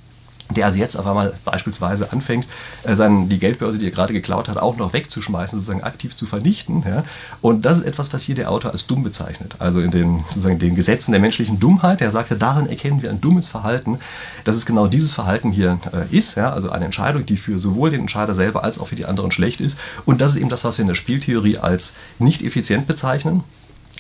der 0.55 0.67
also 0.67 0.79
jetzt 0.79 0.97
auf 0.97 1.07
einmal 1.07 1.35
beispielsweise 1.45 2.13
anfängt, 2.13 2.47
äh, 2.85 2.95
seinen, 2.95 3.29
die 3.29 3.39
Geldbörse, 3.39 3.79
die 3.79 3.87
er 3.87 3.91
gerade 3.91 4.13
geklaut 4.13 4.49
hat, 4.49 4.57
auch 4.57 4.77
noch 4.77 4.93
wegzuschmeißen, 4.93 5.59
sozusagen 5.59 5.83
aktiv 5.83 6.17
zu 6.17 6.27
vernichten. 6.27 6.85
Ja? 6.87 7.05
Und 7.41 7.65
das 7.65 7.79
ist 7.79 7.85
etwas, 7.85 8.13
was 8.13 8.23
hier 8.23 8.35
der 8.35 8.51
Autor 8.51 8.73
als 8.73 8.87
dumm 8.87 9.03
bezeichnet. 9.03 9.57
Also 9.59 9.81
in 9.81 9.91
den, 9.91 10.25
sozusagen 10.29 10.59
den 10.59 10.75
Gesetzen 10.75 11.13
der 11.13 11.21
menschlichen 11.21 11.59
Dummheit. 11.59 12.01
Er 12.01 12.11
sagte, 12.11 12.37
darin 12.37 12.69
erkennen 12.69 13.03
wir 13.03 13.11
ein 13.11 13.21
dummes 13.21 13.49
Verhalten, 13.49 13.99
dass 14.45 14.57
es 14.57 14.67
genau 14.67 14.87
dieses 14.87 15.13
Verhalten 15.13 15.51
hier 15.51 15.79
äh, 15.93 16.17
ist. 16.17 16.37
Ja? 16.37 16.53
Also 16.53 16.71
eine 16.71 16.85
Entscheidung, 16.85 17.27
die 17.27 17.37
für 17.37 17.59
sowohl 17.59 17.91
den 17.91 18.03
Entscheider 18.03 18.35
selber 18.35 18.65
als 18.65 18.79
auch 18.79 18.89
für 18.89 18.97
die 18.97 19.07
anderen 19.07 19.33
schlecht 19.33 19.61
ist. 19.61 19.79
Und 20.05 20.21
das 20.21 20.33
ist 20.33 20.41
eben 20.41 20.49
das, 20.49 20.65
was 20.65 20.79
wir 20.79 20.83
in 20.83 20.89
der 20.89 20.95
Spieltheorie 20.95 21.59
als 21.59 21.95
nicht 22.19 22.43
effizient 22.43 22.87
bezeichnen. 22.87 23.45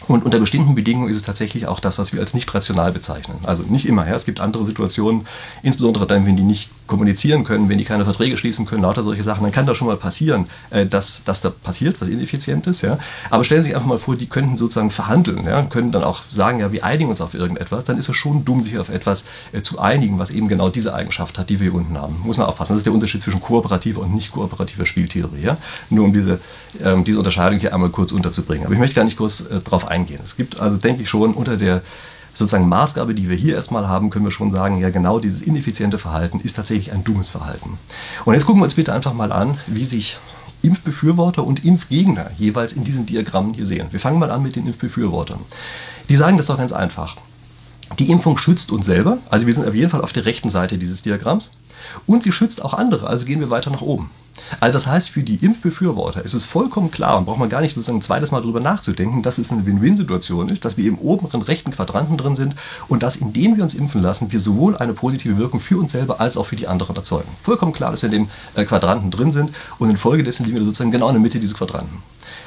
Und 0.08 0.24
unter 0.24 0.40
bestimmten 0.40 0.74
Bedingungen 0.74 1.08
ist 1.08 1.16
es 1.16 1.22
tatsächlich 1.22 1.66
auch 1.66 1.80
das, 1.80 1.98
was 1.98 2.12
wir 2.12 2.20
als 2.20 2.34
nicht 2.34 2.52
rational 2.52 2.92
bezeichnen. 2.92 3.38
Also 3.44 3.62
nicht 3.62 3.86
immer. 3.86 4.06
Ja. 4.06 4.14
Es 4.14 4.24
gibt 4.24 4.40
andere 4.40 4.64
Situationen, 4.64 5.26
insbesondere 5.62 6.06
dann, 6.06 6.26
wenn 6.26 6.36
die 6.36 6.42
nicht 6.42 6.70
kommunizieren 6.92 7.42
können, 7.44 7.70
wenn 7.70 7.78
die 7.78 7.84
keine 7.84 8.04
Verträge 8.04 8.36
schließen 8.36 8.66
können, 8.66 8.82
lauter 8.82 9.02
solche 9.02 9.22
Sachen, 9.22 9.44
dann 9.44 9.50
kann 9.50 9.64
das 9.64 9.78
schon 9.78 9.86
mal 9.86 9.96
passieren, 9.96 10.46
äh, 10.68 10.84
dass, 10.84 11.24
dass 11.24 11.40
da 11.40 11.48
passiert, 11.48 11.96
was 12.00 12.08
ineffizient 12.08 12.66
ist. 12.66 12.82
Ja. 12.82 12.98
Aber 13.30 13.44
stellen 13.44 13.62
Sie 13.62 13.68
sich 13.68 13.76
einfach 13.76 13.88
mal 13.88 13.98
vor, 13.98 14.14
die 14.14 14.26
könnten 14.26 14.58
sozusagen 14.58 14.90
verhandeln, 14.90 15.46
ja, 15.46 15.62
können 15.62 15.90
dann 15.90 16.04
auch 16.04 16.20
sagen, 16.30 16.60
ja, 16.60 16.70
wir 16.70 16.84
einigen 16.84 17.08
uns 17.08 17.22
auf 17.22 17.32
irgendetwas, 17.32 17.86
dann 17.86 17.96
ist 17.96 18.10
es 18.10 18.16
schon 18.16 18.44
dumm, 18.44 18.62
sich 18.62 18.76
auf 18.78 18.90
etwas 18.90 19.24
äh, 19.52 19.62
zu 19.62 19.78
einigen, 19.78 20.18
was 20.18 20.30
eben 20.30 20.48
genau 20.48 20.68
diese 20.68 20.92
Eigenschaft 20.92 21.38
hat, 21.38 21.48
die 21.48 21.60
wir 21.60 21.70
hier 21.70 21.74
unten 21.74 21.96
haben. 21.96 22.20
Muss 22.22 22.36
man 22.36 22.46
aufpassen. 22.46 22.74
Das 22.74 22.80
ist 22.80 22.86
der 22.86 22.92
Unterschied 22.92 23.22
zwischen 23.22 23.40
kooperativer 23.40 24.02
und 24.02 24.14
nicht 24.14 24.30
kooperativer 24.32 24.84
Spieltheorie. 24.84 25.42
Ja. 25.42 25.56
Nur 25.88 26.04
um 26.04 26.12
diese, 26.12 26.40
ähm, 26.84 27.04
diese 27.04 27.16
Unterscheidung 27.16 27.58
hier 27.58 27.72
einmal 27.72 27.88
kurz 27.88 28.12
unterzubringen. 28.12 28.66
Aber 28.66 28.74
ich 28.74 28.80
möchte 28.80 28.96
gar 28.96 29.04
nicht 29.04 29.16
kurz 29.16 29.40
äh, 29.40 29.60
darauf 29.64 29.88
eingehen. 29.88 30.20
Es 30.22 30.36
gibt 30.36 30.60
also, 30.60 30.76
denke 30.76 31.04
ich, 31.04 31.08
schon 31.08 31.32
unter 31.32 31.56
der 31.56 31.80
sozusagen 32.34 32.68
Maßgabe, 32.68 33.14
die 33.14 33.28
wir 33.28 33.36
hier 33.36 33.54
erstmal 33.54 33.88
haben, 33.88 34.10
können 34.10 34.24
wir 34.24 34.32
schon 34.32 34.50
sagen, 34.50 34.78
ja 34.80 34.90
genau 34.90 35.18
dieses 35.18 35.42
ineffiziente 35.42 35.98
Verhalten 35.98 36.40
ist 36.40 36.56
tatsächlich 36.56 36.92
ein 36.92 37.04
dummes 37.04 37.30
Verhalten. 37.30 37.78
Und 38.24 38.34
jetzt 38.34 38.46
gucken 38.46 38.60
wir 38.60 38.64
uns 38.64 38.74
bitte 38.74 38.92
einfach 38.92 39.14
mal 39.14 39.32
an, 39.32 39.58
wie 39.66 39.84
sich 39.84 40.18
Impfbefürworter 40.62 41.44
und 41.44 41.64
Impfgegner 41.64 42.30
jeweils 42.38 42.72
in 42.72 42.84
diesen 42.84 43.06
Diagrammen 43.06 43.54
hier 43.54 43.66
sehen. 43.66 43.88
Wir 43.90 44.00
fangen 44.00 44.18
mal 44.18 44.30
an 44.30 44.42
mit 44.42 44.56
den 44.56 44.66
Impfbefürwortern. 44.66 45.40
Die 46.08 46.16
sagen 46.16 46.36
das 46.36 46.46
doch 46.46 46.58
ganz 46.58 46.72
einfach. 46.72 47.16
Die 47.98 48.10
Impfung 48.10 48.38
schützt 48.38 48.70
uns 48.70 48.86
selber, 48.86 49.18
also 49.28 49.46
wir 49.46 49.54
sind 49.54 49.68
auf 49.68 49.74
jeden 49.74 49.90
Fall 49.90 50.00
auf 50.00 50.12
der 50.12 50.24
rechten 50.24 50.48
Seite 50.48 50.78
dieses 50.78 51.02
Diagramms, 51.02 51.52
und 52.06 52.22
sie 52.22 52.32
schützt 52.32 52.64
auch 52.64 52.74
andere, 52.74 53.06
also 53.06 53.26
gehen 53.26 53.40
wir 53.40 53.50
weiter 53.50 53.70
nach 53.70 53.82
oben. 53.82 54.10
Also 54.60 54.74
das 54.74 54.86
heißt, 54.86 55.10
für 55.10 55.22
die 55.22 55.36
Impfbefürworter 55.36 56.24
ist 56.24 56.34
es 56.34 56.44
vollkommen 56.44 56.90
klar 56.90 57.18
und 57.18 57.26
braucht 57.26 57.38
man 57.38 57.48
gar 57.48 57.60
nicht 57.60 57.74
sozusagen 57.74 57.98
ein 57.98 58.02
zweites 58.02 58.30
Mal 58.30 58.40
drüber 58.40 58.60
nachzudenken, 58.60 59.22
dass 59.22 59.38
es 59.38 59.50
eine 59.50 59.66
Win-Win-Situation 59.66 60.48
ist, 60.48 60.64
dass 60.64 60.76
wir 60.76 60.88
im 60.88 60.98
oberen 60.98 61.42
rechten 61.42 61.70
Quadranten 61.70 62.16
drin 62.16 62.36
sind 62.36 62.54
und 62.88 63.02
dass, 63.02 63.16
indem 63.16 63.56
wir 63.56 63.62
uns 63.62 63.74
impfen 63.74 64.02
lassen, 64.02 64.32
wir 64.32 64.40
sowohl 64.40 64.76
eine 64.76 64.94
positive 64.94 65.38
Wirkung 65.38 65.60
für 65.60 65.78
uns 65.78 65.92
selber 65.92 66.20
als 66.20 66.36
auch 66.36 66.46
für 66.46 66.56
die 66.56 66.68
anderen 66.68 66.96
erzeugen. 66.96 67.28
Vollkommen 67.42 67.72
klar, 67.72 67.90
dass 67.90 68.02
wir 68.02 68.08
in 68.08 68.12
dem 68.12 68.28
äh, 68.54 68.64
Quadranten 68.64 69.10
drin 69.10 69.32
sind 69.32 69.52
und 69.78 69.90
infolgedessen 69.90 70.46
liegen 70.46 70.58
wir 70.58 70.64
sozusagen 70.64 70.90
genau 70.90 71.08
in 71.08 71.14
der 71.14 71.22
Mitte 71.22 71.40
dieses 71.40 71.54
Quadranten. 71.54 72.02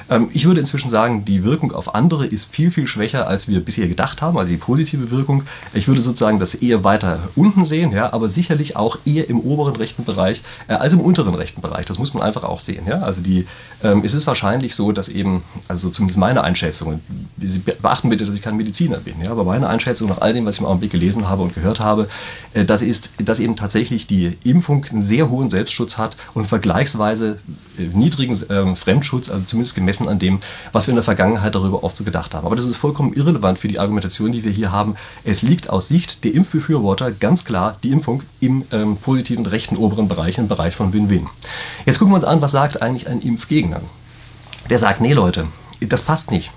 Ähm, 0.10 0.30
ich 0.34 0.46
würde 0.46 0.60
inzwischen 0.60 0.90
sagen, 0.90 1.26
die 1.26 1.44
Wirkung 1.44 1.72
auf 1.72 1.96
andere 1.96 2.26
ist 2.26 2.54
viel, 2.54 2.72
viel 2.72 2.88
schwächer, 2.88 3.28
als 3.28 3.48
wir 3.48 3.60
bisher 3.60 3.88
gedacht 3.88 4.22
haben, 4.22 4.38
also 4.38 4.52
die 4.52 4.58
positive 4.58 5.12
Wirkung. 5.12 5.44
Ich 5.74 5.88
würde 5.88 6.02
sozusagen 6.02 6.40
das 6.40 6.56
eher 6.56 6.84
weiter 6.84 7.30
unten 7.36 7.66
sehen, 7.66 7.92
ja, 7.92 8.14
aber 8.14 8.30
sicherlich 8.30 8.76
auch 8.76 9.00
eher 9.06 9.30
im 9.30 9.40
oberen 9.40 9.76
rechten 9.76 10.06
Bereich 10.06 10.42
äh, 10.68 10.74
als 10.74 10.94
im 10.94 11.02
unteren 11.02 11.36
rechten 11.36 11.62
Bereich. 11.62 11.86
Das 11.86 11.98
muss 11.98 12.14
man 12.14 12.24
einfach 12.24 12.44
auch 12.44 12.60
sehen. 12.60 12.86
Ja. 12.88 13.00
Also 13.00 13.22
die, 13.22 13.48
ähm, 13.84 14.04
es 14.04 14.14
ist 14.14 14.28
wahrscheinlich 14.28 14.76
so, 14.76 14.92
dass 14.92 15.10
eben, 15.10 15.44
also 15.68 15.90
zumindest 15.90 16.20
meine 16.20 16.44
Einschätzung, 16.44 17.02
Sie 17.38 17.60
beachten 17.60 18.10
bitte, 18.10 18.26
dass 18.26 18.36
ich 18.36 18.42
kein 18.42 18.58
Mediziner 18.58 18.98
bin, 18.98 19.16
ja, 19.24 19.32
aber 19.32 19.44
meine 19.44 19.68
Einschätzung 19.68 20.10
nach 20.10 20.22
all 20.22 20.34
dem, 20.34 20.46
was 20.46 20.56
ich 20.56 20.62
im 20.62 20.68
Augenblick 20.68 20.92
gelesen 20.92 21.28
habe 21.28 21.44
und 21.44 21.54
gehört 21.54 21.80
habe, 21.80 22.08
äh, 22.54 22.66
das 22.66 22.82
ist, 22.82 23.12
dass 23.18 23.40
eben 23.40 23.56
tatsächlich 23.56 24.08
die 24.08 24.38
Impfung 24.44 24.86
einen 24.86 25.04
sehr 25.04 25.30
hohen 25.30 25.50
Selbstschutz 25.50 25.98
hat 25.98 26.16
und 26.34 26.48
vergleichsweise 26.48 27.40
äh, 27.78 27.84
niedrigen 27.94 28.34
äh, 28.50 28.76
Fremdschutz, 28.76 29.30
also 29.30 29.46
zumindest 29.46 29.76
gemessen 29.76 29.95
gemessen 29.96 30.10
an 30.10 30.20
dem, 30.20 30.40
was 30.72 30.88
wir 30.88 30.92
in 30.92 30.96
der 30.96 31.04
Vergangenheit 31.04 31.56
darüber 31.56 31.84
oft 31.84 31.98
so 31.98 32.04
gedacht 32.04 32.34
haben. 32.34 32.46
Aber 32.46 32.56
das 32.56 32.66
ist 32.66 32.78
vollkommen 32.78 33.14
irrelevant 33.14 33.60
für 33.60 33.68
die 33.68 33.80
Argumentation, 33.80 34.32
die 34.32 34.44
wir 34.44 34.52
hier 34.52 34.72
haben. 34.72 34.96
Es 35.24 35.42
liegt 35.42 35.70
aus 35.70 35.88
Sicht 35.88 36.24
der 36.24 36.34
Impfbefürworter 36.34 37.12
ganz 37.12 37.46
klar 37.46 37.78
die 37.84 37.92
Impfung 37.92 38.24
im 38.40 38.66
ähm, 38.72 38.98
positiven 38.98 39.46
rechten 39.46 39.78
oberen 39.78 40.08
Bereich, 40.08 40.38
im 40.38 40.48
Bereich 40.48 40.75
von 40.75 40.94
Win-Win. 40.94 41.28
Jetzt 41.86 42.00
gucken 42.00 42.14
wir 42.14 42.18
uns 42.18 42.25
an, 42.25 42.42
was 42.42 42.52
sagt 42.52 42.82
eigentlich 42.82 43.08
ein 43.08 43.22
Impfgegner? 43.22 43.82
Der 44.70 44.80
sagt, 44.80 45.02
nee 45.02 45.14
Leute, 45.14 45.48
das 45.80 46.04
passt 46.04 46.32
nicht. 46.32 46.52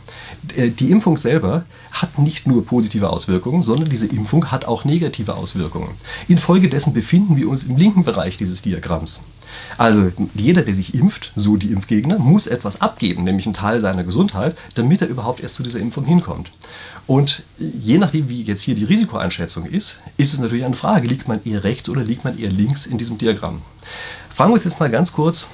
Äh, 0.56 0.70
die 0.70 0.90
Impfung 0.90 1.16
selber 1.16 1.64
hat 1.92 2.18
nicht 2.18 2.46
nur 2.46 2.64
positive 2.64 3.10
Auswirkungen, 3.10 3.62
sondern 3.62 3.88
diese 3.88 4.06
Impfung 4.06 4.50
hat 4.50 4.64
auch 4.64 4.84
negative 4.84 5.34
Auswirkungen. 5.34 5.90
Infolgedessen 6.28 6.92
befinden 6.92 7.36
wir 7.36 7.48
uns 7.48 7.64
im 7.64 7.76
linken 7.76 8.04
Bereich 8.04 8.36
dieses 8.38 8.62
Diagramms. 8.62 9.22
Also 9.76 10.12
jeder, 10.34 10.62
der 10.62 10.74
sich 10.74 10.94
impft, 10.94 11.32
so 11.36 11.56
die 11.56 11.72
Impfgegner, 11.72 12.18
muss 12.18 12.46
etwas 12.46 12.80
abgeben, 12.80 13.24
nämlich 13.24 13.46
einen 13.46 13.54
Teil 13.54 13.80
seiner 13.80 14.04
Gesundheit, 14.04 14.56
damit 14.74 15.02
er 15.02 15.08
überhaupt 15.08 15.40
erst 15.40 15.56
zu 15.56 15.62
dieser 15.62 15.78
Impfung 15.78 16.04
hinkommt. 16.04 16.50
Und 17.06 17.42
je 17.58 17.96
nachdem, 17.96 18.28
wie 18.28 18.42
jetzt 18.42 18.62
hier 18.62 18.74
die 18.74 18.84
Risikoeinschätzung 18.84 19.64
ist, 19.64 19.96
ist 20.18 20.34
es 20.34 20.40
natürlich 20.40 20.64
eine 20.64 20.76
Frage, 20.76 21.08
liegt 21.08 21.26
man 21.26 21.42
eher 21.44 21.64
rechts 21.64 21.88
oder 21.88 22.04
liegt 22.04 22.24
man 22.24 22.38
eher 22.38 22.50
links 22.50 22.84
in 22.84 22.98
diesem 22.98 23.16
Diagramm. 23.16 23.62
Fragen 24.34 24.52
wir 24.52 24.60
jetzt 24.60 24.78
mal 24.78 24.90
ganz 24.90 25.12
kurz, 25.12 25.48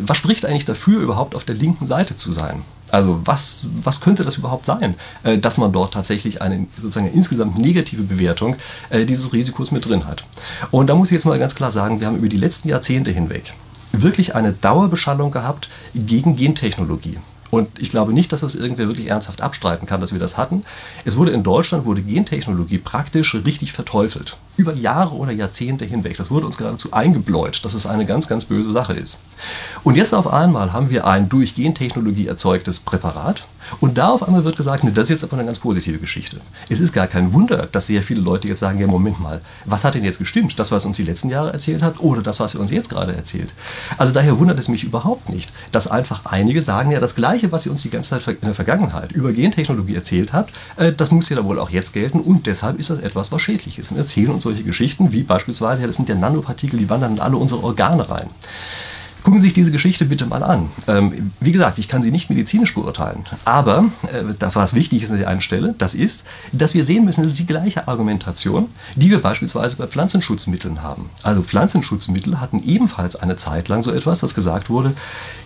was 0.00 0.16
spricht 0.16 0.44
eigentlich 0.44 0.64
dafür, 0.64 1.00
überhaupt 1.00 1.34
auf 1.34 1.44
der 1.44 1.54
linken 1.54 1.86
Seite 1.86 2.16
zu 2.16 2.32
sein? 2.32 2.62
Also 2.94 3.20
was, 3.24 3.66
was 3.82 4.00
könnte 4.00 4.24
das 4.24 4.36
überhaupt 4.36 4.66
sein, 4.66 4.94
äh, 5.24 5.36
dass 5.36 5.58
man 5.58 5.72
dort 5.72 5.94
tatsächlich 5.94 6.40
eine 6.40 6.66
sozusagen 6.80 7.06
eine 7.06 7.14
insgesamt 7.16 7.58
negative 7.58 8.04
Bewertung 8.04 8.54
äh, 8.88 9.04
dieses 9.04 9.32
Risikos 9.32 9.72
mit 9.72 9.84
drin 9.84 10.06
hat? 10.06 10.24
Und 10.70 10.86
da 10.86 10.94
muss 10.94 11.08
ich 11.08 11.14
jetzt 11.14 11.24
mal 11.24 11.38
ganz 11.40 11.56
klar 11.56 11.72
sagen, 11.72 11.98
wir 11.98 12.06
haben 12.06 12.16
über 12.16 12.28
die 12.28 12.36
letzten 12.36 12.68
Jahrzehnte 12.68 13.10
hinweg 13.10 13.52
wirklich 13.90 14.34
eine 14.34 14.52
Dauerbeschallung 14.52 15.30
gehabt 15.30 15.68
gegen 15.94 16.36
Gentechnologie. 16.36 17.18
Und 17.54 17.68
ich 17.78 17.90
glaube 17.90 18.12
nicht, 18.12 18.32
dass 18.32 18.40
das 18.40 18.56
irgendwer 18.56 18.88
wirklich 18.88 19.06
ernsthaft 19.06 19.40
abstreiten 19.40 19.86
kann, 19.86 20.00
dass 20.00 20.12
wir 20.12 20.18
das 20.18 20.36
hatten. 20.36 20.64
Es 21.04 21.16
wurde 21.16 21.30
in 21.30 21.44
Deutschland 21.44 21.84
wurde 21.84 22.02
Gentechnologie 22.02 22.78
praktisch 22.78 23.32
richtig 23.32 23.72
verteufelt. 23.72 24.36
Über 24.56 24.74
Jahre 24.74 25.14
oder 25.14 25.30
Jahrzehnte 25.30 25.84
hinweg. 25.84 26.16
Das 26.16 26.32
wurde 26.32 26.46
uns 26.46 26.56
geradezu 26.56 26.92
eingebläut, 26.92 27.64
dass 27.64 27.74
es 27.74 27.86
eine 27.86 28.06
ganz, 28.06 28.26
ganz 28.26 28.46
böse 28.46 28.72
Sache 28.72 28.94
ist. 28.94 29.20
Und 29.84 29.94
jetzt 29.94 30.14
auf 30.14 30.26
einmal 30.26 30.72
haben 30.72 30.90
wir 30.90 31.06
ein 31.06 31.28
durch 31.28 31.54
Gentechnologie 31.54 32.26
erzeugtes 32.26 32.80
Präparat, 32.80 33.46
und 33.80 33.98
da 33.98 34.10
auf 34.10 34.22
einmal 34.22 34.44
wird 34.44 34.56
gesagt, 34.56 34.84
nee, 34.84 34.90
das 34.92 35.04
ist 35.04 35.10
jetzt 35.10 35.24
aber 35.24 35.34
eine 35.34 35.44
ganz 35.44 35.58
positive 35.58 35.98
Geschichte. 35.98 36.40
Es 36.68 36.80
ist 36.80 36.92
gar 36.92 37.06
kein 37.06 37.32
Wunder, 37.32 37.68
dass 37.70 37.86
sehr 37.86 38.02
viele 38.02 38.20
Leute 38.20 38.48
jetzt 38.48 38.60
sagen, 38.60 38.78
ja 38.80 38.86
Moment 38.86 39.20
mal, 39.20 39.40
was 39.64 39.84
hat 39.84 39.94
denn 39.94 40.04
jetzt 40.04 40.18
gestimmt? 40.18 40.58
Das, 40.58 40.70
was 40.70 40.84
uns 40.84 40.96
die 40.96 41.04
letzten 41.04 41.28
Jahre 41.28 41.52
erzählt 41.52 41.82
hat 41.82 42.00
oder 42.00 42.22
das, 42.22 42.40
was 42.40 42.54
er 42.54 42.60
uns 42.60 42.70
jetzt 42.70 42.90
gerade 42.90 43.14
erzählt? 43.14 43.52
Also 43.98 44.12
daher 44.12 44.38
wundert 44.38 44.58
es 44.58 44.68
mich 44.68 44.84
überhaupt 44.84 45.28
nicht, 45.28 45.52
dass 45.72 45.88
einfach 45.88 46.26
einige 46.26 46.62
sagen, 46.62 46.90
ja 46.90 47.00
das 47.00 47.14
Gleiche, 47.14 47.52
was 47.52 47.66
ihr 47.66 47.72
uns 47.72 47.82
die 47.82 47.90
ganze 47.90 48.10
Zeit 48.10 48.26
in 48.26 48.46
der 48.46 48.54
Vergangenheit 48.54 49.12
über 49.12 49.32
Gentechnologie 49.32 49.94
erzählt 49.94 50.32
habt, 50.32 50.54
äh, 50.76 50.92
das 50.92 51.10
muss 51.10 51.28
ja 51.28 51.36
da 51.36 51.44
wohl 51.44 51.58
auch 51.58 51.70
jetzt 51.70 51.92
gelten 51.92 52.20
und 52.20 52.46
deshalb 52.46 52.78
ist 52.78 52.90
das 52.90 53.00
etwas, 53.00 53.32
was 53.32 53.42
schädlich 53.42 53.78
ist. 53.78 53.90
Und 53.90 53.98
erzählen 53.98 54.30
uns 54.30 54.44
solche 54.44 54.62
Geschichten 54.62 55.12
wie 55.12 55.22
beispielsweise, 55.22 55.82
ja 55.82 55.86
das 55.86 55.96
sind 55.96 56.08
ja 56.08 56.14
Nanopartikel, 56.14 56.78
die 56.78 56.90
wandern 56.90 57.14
in 57.14 57.20
alle 57.20 57.36
unsere 57.36 57.62
Organe 57.62 58.08
rein. 58.08 58.30
Gucken 59.24 59.38
Sie 59.38 59.46
sich 59.46 59.54
diese 59.54 59.72
Geschichte 59.72 60.04
bitte 60.04 60.26
mal 60.26 60.42
an. 60.42 60.68
Ähm, 60.86 61.32
wie 61.40 61.50
gesagt, 61.50 61.78
ich 61.78 61.88
kann 61.88 62.02
sie 62.02 62.10
nicht 62.10 62.28
medizinisch 62.28 62.74
beurteilen, 62.74 63.24
aber 63.46 63.86
äh, 64.12 64.34
was 64.52 64.74
wichtig 64.74 65.02
ist 65.02 65.10
an 65.10 65.16
der 65.16 65.28
einen 65.28 65.40
Stelle, 65.40 65.74
das 65.78 65.94
ist, 65.94 66.24
dass 66.52 66.74
wir 66.74 66.84
sehen 66.84 67.06
müssen, 67.06 67.24
es 67.24 67.30
ist 67.30 67.38
die 67.38 67.46
gleiche 67.46 67.88
Argumentation, 67.88 68.68
die 68.96 69.10
wir 69.10 69.22
beispielsweise 69.22 69.76
bei 69.76 69.86
Pflanzenschutzmitteln 69.86 70.82
haben. 70.82 71.08
Also 71.22 71.42
Pflanzenschutzmittel 71.42 72.38
hatten 72.38 72.62
ebenfalls 72.62 73.16
eine 73.16 73.36
Zeit 73.36 73.68
lang 73.68 73.82
so 73.82 73.92
etwas, 73.92 74.20
das 74.20 74.34
gesagt 74.34 74.68
wurde, 74.68 74.92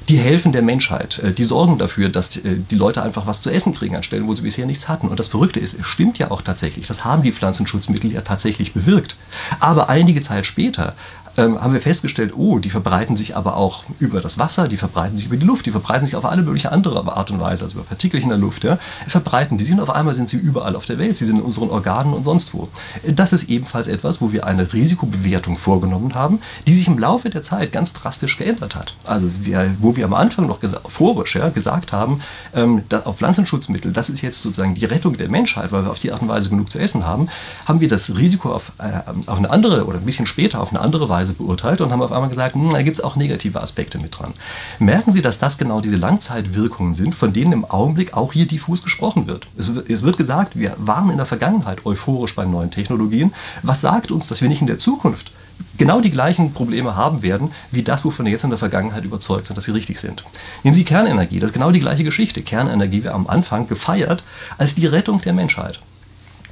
die 0.08 0.18
helfen 0.18 0.50
der 0.50 0.62
Menschheit, 0.62 1.20
äh, 1.20 1.32
die 1.32 1.44
sorgen 1.44 1.78
dafür, 1.78 2.08
dass 2.08 2.36
äh, 2.36 2.56
die 2.56 2.74
Leute 2.74 3.04
einfach 3.04 3.28
was 3.28 3.42
zu 3.42 3.50
essen 3.50 3.74
kriegen 3.74 3.94
an 3.94 4.02
Stellen, 4.02 4.26
wo 4.26 4.34
sie 4.34 4.42
bisher 4.42 4.66
nichts 4.66 4.88
hatten. 4.88 5.06
Und 5.06 5.20
das 5.20 5.28
Verrückte 5.28 5.60
ist, 5.60 5.78
es 5.78 5.86
stimmt 5.86 6.18
ja 6.18 6.32
auch 6.32 6.42
tatsächlich, 6.42 6.88
das 6.88 7.04
haben 7.04 7.22
die 7.22 7.32
Pflanzenschutzmittel 7.32 8.10
ja 8.10 8.22
tatsächlich 8.22 8.72
bewirkt. 8.72 9.14
Aber 9.60 9.88
einige 9.88 10.22
Zeit 10.22 10.46
später 10.46 10.94
ähm, 11.38 11.60
haben 11.60 11.72
wir 11.72 11.80
festgestellt, 11.80 12.32
oh, 12.36 12.58
die 12.58 12.68
verbreiten 12.68 13.16
sich 13.16 13.36
aber 13.36 13.56
auch 13.56 13.84
über 14.00 14.20
das 14.20 14.38
Wasser, 14.38 14.66
die 14.68 14.76
verbreiten 14.76 15.16
sich 15.16 15.26
über 15.26 15.36
die 15.36 15.46
Luft, 15.46 15.66
die 15.66 15.70
verbreiten 15.70 16.04
sich 16.04 16.16
auf 16.16 16.24
alle 16.24 16.42
mögliche 16.42 16.72
andere 16.72 16.98
Art 17.16 17.30
und 17.30 17.40
Weise, 17.40 17.64
also 17.64 17.78
über 17.78 17.86
Partikel 17.86 18.20
in 18.20 18.28
der 18.28 18.38
Luft, 18.38 18.64
ja, 18.64 18.78
verbreiten 19.06 19.56
die 19.56 19.64
sich 19.64 19.72
und 19.72 19.80
auf 19.80 19.90
einmal 19.90 20.14
sind 20.14 20.28
sie 20.28 20.36
überall 20.36 20.74
auf 20.74 20.86
der 20.86 20.98
Welt, 20.98 21.16
sie 21.16 21.26
sind 21.26 21.36
in 21.36 21.42
unseren 21.42 21.70
Organen 21.70 22.12
und 22.12 22.24
sonst 22.24 22.52
wo. 22.52 22.68
Das 23.06 23.32
ist 23.32 23.48
ebenfalls 23.48 23.86
etwas, 23.86 24.20
wo 24.20 24.32
wir 24.32 24.46
eine 24.46 24.72
Risikobewertung 24.72 25.56
vorgenommen 25.56 26.14
haben, 26.14 26.40
die 26.66 26.74
sich 26.74 26.88
im 26.88 26.98
Laufe 26.98 27.30
der 27.30 27.42
Zeit 27.42 27.72
ganz 27.72 27.92
drastisch 27.92 28.36
geändert 28.36 28.74
hat. 28.74 28.94
Also 29.04 29.28
wir, 29.42 29.76
wo 29.78 29.94
wir 29.94 30.04
am 30.04 30.14
Anfang 30.14 30.48
noch 30.48 30.58
vorisch 30.88 31.36
ja, 31.36 31.50
gesagt 31.50 31.92
haben, 31.92 32.20
ähm, 32.52 32.82
auf 33.04 33.18
Pflanzenschutzmittel, 33.18 33.92
das 33.92 34.10
ist 34.10 34.22
jetzt 34.22 34.42
sozusagen 34.42 34.74
die 34.74 34.84
Rettung 34.84 35.16
der 35.16 35.28
Menschheit, 35.28 35.70
weil 35.70 35.84
wir 35.84 35.90
auf 35.90 36.00
die 36.00 36.10
Art 36.10 36.22
und 36.22 36.28
Weise 36.28 36.48
genug 36.48 36.72
zu 36.72 36.80
essen 36.80 37.06
haben, 37.06 37.28
haben 37.66 37.80
wir 37.80 37.88
das 37.88 38.16
Risiko 38.16 38.52
auf, 38.52 38.72
äh, 38.78 39.28
auf 39.30 39.38
eine 39.38 39.50
andere 39.50 39.86
oder 39.86 39.98
ein 39.98 40.04
bisschen 40.04 40.26
später 40.26 40.60
auf 40.60 40.70
eine 40.70 40.80
andere 40.80 41.08
Weise 41.08 41.27
Weise 41.28 41.34
beurteilt 41.34 41.80
und 41.80 41.92
haben 41.92 42.02
auf 42.02 42.12
einmal 42.12 42.28
gesagt, 42.28 42.54
hm, 42.54 42.70
da 42.70 42.82
gibt 42.82 42.98
es 42.98 43.04
auch 43.04 43.16
negative 43.16 43.60
Aspekte 43.60 43.98
mit 43.98 44.18
dran. 44.18 44.32
Merken 44.78 45.12
Sie, 45.12 45.22
dass 45.22 45.38
das 45.38 45.58
genau 45.58 45.80
diese 45.80 45.96
Langzeitwirkungen 45.96 46.94
sind, 46.94 47.14
von 47.14 47.32
denen 47.32 47.52
im 47.52 47.64
Augenblick 47.64 48.16
auch 48.16 48.32
hier 48.32 48.46
diffus 48.46 48.82
gesprochen 48.82 49.26
wird. 49.26 49.46
Es, 49.56 49.68
es 49.88 50.02
wird 50.02 50.16
gesagt, 50.16 50.58
wir 50.58 50.74
waren 50.78 51.10
in 51.10 51.16
der 51.16 51.26
Vergangenheit 51.26 51.84
euphorisch 51.84 52.34
bei 52.34 52.44
neuen 52.44 52.70
Technologien. 52.70 53.32
Was 53.62 53.80
sagt 53.80 54.10
uns, 54.10 54.28
dass 54.28 54.40
wir 54.40 54.48
nicht 54.48 54.60
in 54.60 54.66
der 54.66 54.78
Zukunft 54.78 55.30
genau 55.76 56.00
die 56.00 56.10
gleichen 56.10 56.52
Probleme 56.52 56.94
haben 56.94 57.22
werden, 57.22 57.50
wie 57.72 57.82
das, 57.82 58.04
wovon 58.04 58.26
wir 58.26 58.32
jetzt 58.32 58.44
in 58.44 58.50
der 58.50 58.58
Vergangenheit 58.58 59.04
überzeugt 59.04 59.46
sind, 59.46 59.56
dass 59.56 59.64
sie 59.64 59.72
richtig 59.72 59.98
sind. 59.98 60.24
Nehmen 60.62 60.74
Sie 60.74 60.84
Kernenergie, 60.84 61.40
das 61.40 61.48
ist 61.48 61.54
genau 61.54 61.72
die 61.72 61.80
gleiche 61.80 62.04
Geschichte. 62.04 62.42
Kernenergie 62.42 63.02
wird 63.02 63.14
am 63.14 63.26
Anfang 63.26 63.66
gefeiert 63.66 64.22
als 64.56 64.76
die 64.76 64.86
Rettung 64.86 65.20
der 65.20 65.32
Menschheit. 65.32 65.80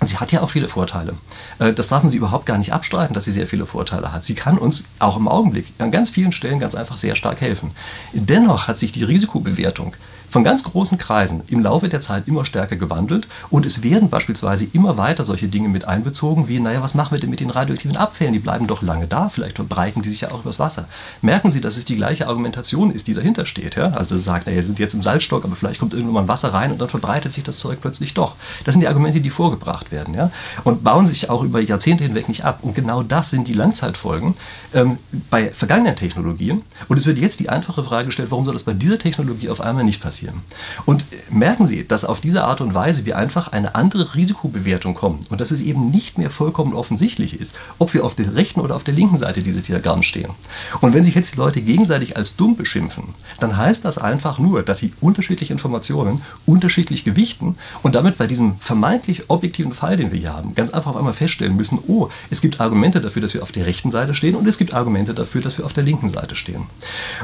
Sie 0.07 0.19
hat 0.19 0.33
ja 0.33 0.43
auch 0.43 0.51
viele 0.51 0.69
Vorteile. 0.69 1.15
Äh, 1.59 1.73
das 1.73 1.89
darf 1.89 2.03
man 2.03 2.13
sie 2.13 2.19
überhaupt 2.19 2.47
gar 2.47 2.59
nicht 2.59 2.73
abstreiten, 2.73 3.15
dass 3.15 3.25
sie 3.25 3.33
sehr 3.33 3.47
viele 3.47 3.67
Vorteile 3.67 4.13
hat. 4.13 4.25
Sie 4.25 4.35
kann 4.35 4.59
uns 4.59 4.85
auch 4.99 5.17
im 5.17 5.29
Augenblick 5.29 5.73
an 5.79 5.91
ganz 5.91 6.11
vielen 6.11 6.33
Stellen 6.33 6.59
ganz 6.59 6.75
einfach 6.75 6.97
sehr 6.97 7.17
stark 7.17 7.41
helfen. 7.41 7.73
Dennoch 8.13 8.69
hat 8.69 8.79
sich 8.79 8.93
die 8.93 9.05
Risikobewertung 9.05 9.95
von 10.29 10.45
ganz 10.45 10.65
großen 10.65 10.99
Kreisen 10.99 11.43
im 11.49 11.61
Laufe 11.61 11.89
der 11.89 12.01
Zeit 12.01 12.29
immer 12.29 12.45
stärker 12.45 12.77
gewandelt 12.77 13.27
und 13.51 13.67
es 13.67 13.83
werden 13.83 14.11
beispielsweise 14.11 14.67
immer 14.73 14.97
weiter 14.97 15.25
solche 15.25 15.49
Dinge 15.49 15.69
mit 15.69 15.87
einbezogen, 15.87 16.49
wie, 16.49 16.61
naja, 16.61 16.83
was 16.83 16.95
machen 16.95 17.13
wir 17.13 17.21
denn 17.21 17.31
mit 17.31 17.41
den 17.41 17.51
radioaktiven 17.51 17.97
Abfällen? 17.97 18.33
Die 18.33 18.39
bleiben 18.39 18.67
doch 18.67 18.83
lange 18.83 19.07
da, 19.07 19.29
vielleicht 19.29 19.57
verbreiten 19.57 20.03
die 20.03 20.09
sich 20.11 20.23
ja 20.23 20.31
auch 20.31 20.41
übers 20.41 20.59
Wasser. 20.59 20.89
Merken 21.23 21.51
Sie, 21.51 21.61
dass 21.61 21.77
es 21.77 21.85
die 21.85 21.97
gleiche 21.97 22.29
Argumentation 22.29 22.91
ist, 22.91 23.07
die 23.07 23.15
dahinter 23.15 23.47
steht. 23.47 23.77
Ja? 23.77 23.89
Also 23.93 24.15
das 24.15 24.25
sagt, 24.25 24.47
naja, 24.47 24.57
wir 24.57 24.65
sind 24.65 24.79
jetzt 24.79 24.95
im 24.95 25.03
Salzstock, 25.03 25.45
aber 25.45 25.57
vielleicht 25.57 25.81
kommt 25.81 25.93
irgendwann 25.93 26.27
mal 26.27 26.29
Wasser 26.29 26.53
rein 26.53 26.73
und 26.73 26.81
dann 26.81 26.89
verbreitet 26.89 27.33
sich 27.33 27.45
das 27.45 27.59
Zeug 27.59 27.79
plötzlich 27.81 28.15
doch. 28.15 28.35
Das 28.65 28.75
sind 28.75 28.81
die 28.81 28.89
Argumente, 28.89 29.21
die 29.21 29.31
vorgebracht 29.31 29.93
werden 29.93 30.15
ja? 30.15 30.31
und 30.65 30.83
bauen 30.85 31.07
sich 31.07 31.31
auch 31.31 31.43
über 31.43 31.61
Jahrzehnte 31.61 32.05
hinweg 32.05 32.29
nicht 32.29 32.45
ab. 32.45 32.61
Und 32.63 32.75
genau 32.75 33.03
das 33.03 33.31
sind 33.31 33.49
die 33.49 33.53
Langzeitfolgen 33.53 34.35
ähm, 34.75 34.99
bei 35.31 35.51
vergangenen 35.51 35.97
Technologien. 35.97 36.63
Und 36.89 36.99
es 36.99 37.07
wird 37.07 37.19
jetzt 37.19 37.41
die 37.41 37.49
einfache 37.49 37.83
Frage 37.85 38.07
gestellt, 38.07 38.31
warum 38.31 38.45
soll 38.45 38.55
das 38.55 38.65
bei 38.65 38.75
dieser 38.75 38.99
Technologie 38.99 39.49
auf 39.49 39.61
einmal 39.61 39.85
nicht 39.85 40.03
passieren? 40.03 40.16
Passieren. 40.17 40.41
Und 40.87 41.05
merken 41.31 41.67
Sie, 41.67 41.87
dass 41.87 42.05
auf 42.05 42.21
diese 42.21 42.45
Art 42.45 42.61
und 42.61 42.75
Weise 42.75 43.05
wir 43.05 43.19
einfach 43.19 43.49
eine 43.49 43.75
andere 43.75 44.15
Risikobewertung 44.15 44.95
kommen 44.95 45.21
und 45.29 45.41
dass 45.41 45.51
es 45.51 45.61
eben 45.61 45.91
nicht 45.91 46.17
mehr 46.17 46.31
vollkommen 46.31 46.75
offensichtlich 46.75 47.39
ist, 47.39 47.57
ob 47.79 47.93
wir 47.93 48.05
auf 48.05 48.15
der 48.15 48.35
rechten 48.35 48.61
oder 48.61 48.77
auf 48.77 48.85
der 48.85 48.95
linken 48.95 49.19
Seite 49.19 49.43
dieses 49.43 49.65
Diagramms 49.65 50.07
stehen. 50.07 50.31
Und 50.81 50.95
wenn 50.95 51.05
sich 51.05 51.15
jetzt 51.15 51.35
die 51.35 51.39
Leute 51.39 51.61
gegenseitig 51.61 52.17
als 52.17 52.37
dumm 52.37 52.57
beschimpfen, 52.57 53.15
dann 53.41 53.57
heißt 53.57 53.85
das 53.85 53.99
einfach 53.99 54.39
nur, 54.39 54.63
dass 54.63 54.79
sie 54.79 54.95
unterschiedliche 55.01 55.53
Informationen 55.53 56.23
unterschiedlich 56.47 57.05
gewichten 57.05 57.57
und 57.83 57.95
damit 57.95 58.17
bei 58.17 58.27
diesem 58.27 58.59
vermeintlich 58.59 59.25
objektiven 59.29 59.75
Fall, 59.75 59.97
den 59.97 60.13
wir 60.13 60.19
hier 60.19 60.33
haben, 60.33 60.55
ganz 60.55 60.71
einfach 60.71 60.93
auf 60.93 60.97
einmal 60.97 61.13
feststellen 61.13 61.57
müssen, 61.57 61.79
oh, 61.87 62.09
es 62.31 62.41
gibt 62.41 62.61
Argumente 62.61 63.01
dafür, 63.01 63.21
dass 63.21 63.35
wir 63.35 63.43
auf 63.43 63.53
der 63.53 63.67
rechten 63.67 63.91
Seite 63.91 64.15
stehen 64.15 64.35
und 64.35 64.47
es 64.47 64.57
gibt 64.57 64.73
Argumente 64.73 65.13
dafür, 65.13 65.43
dass 65.43 65.59
wir 65.59 65.67
auf 65.67 65.75
der 65.75 65.85
linken 65.85 66.09
Seite 66.09 66.37
stehen. 66.37 66.65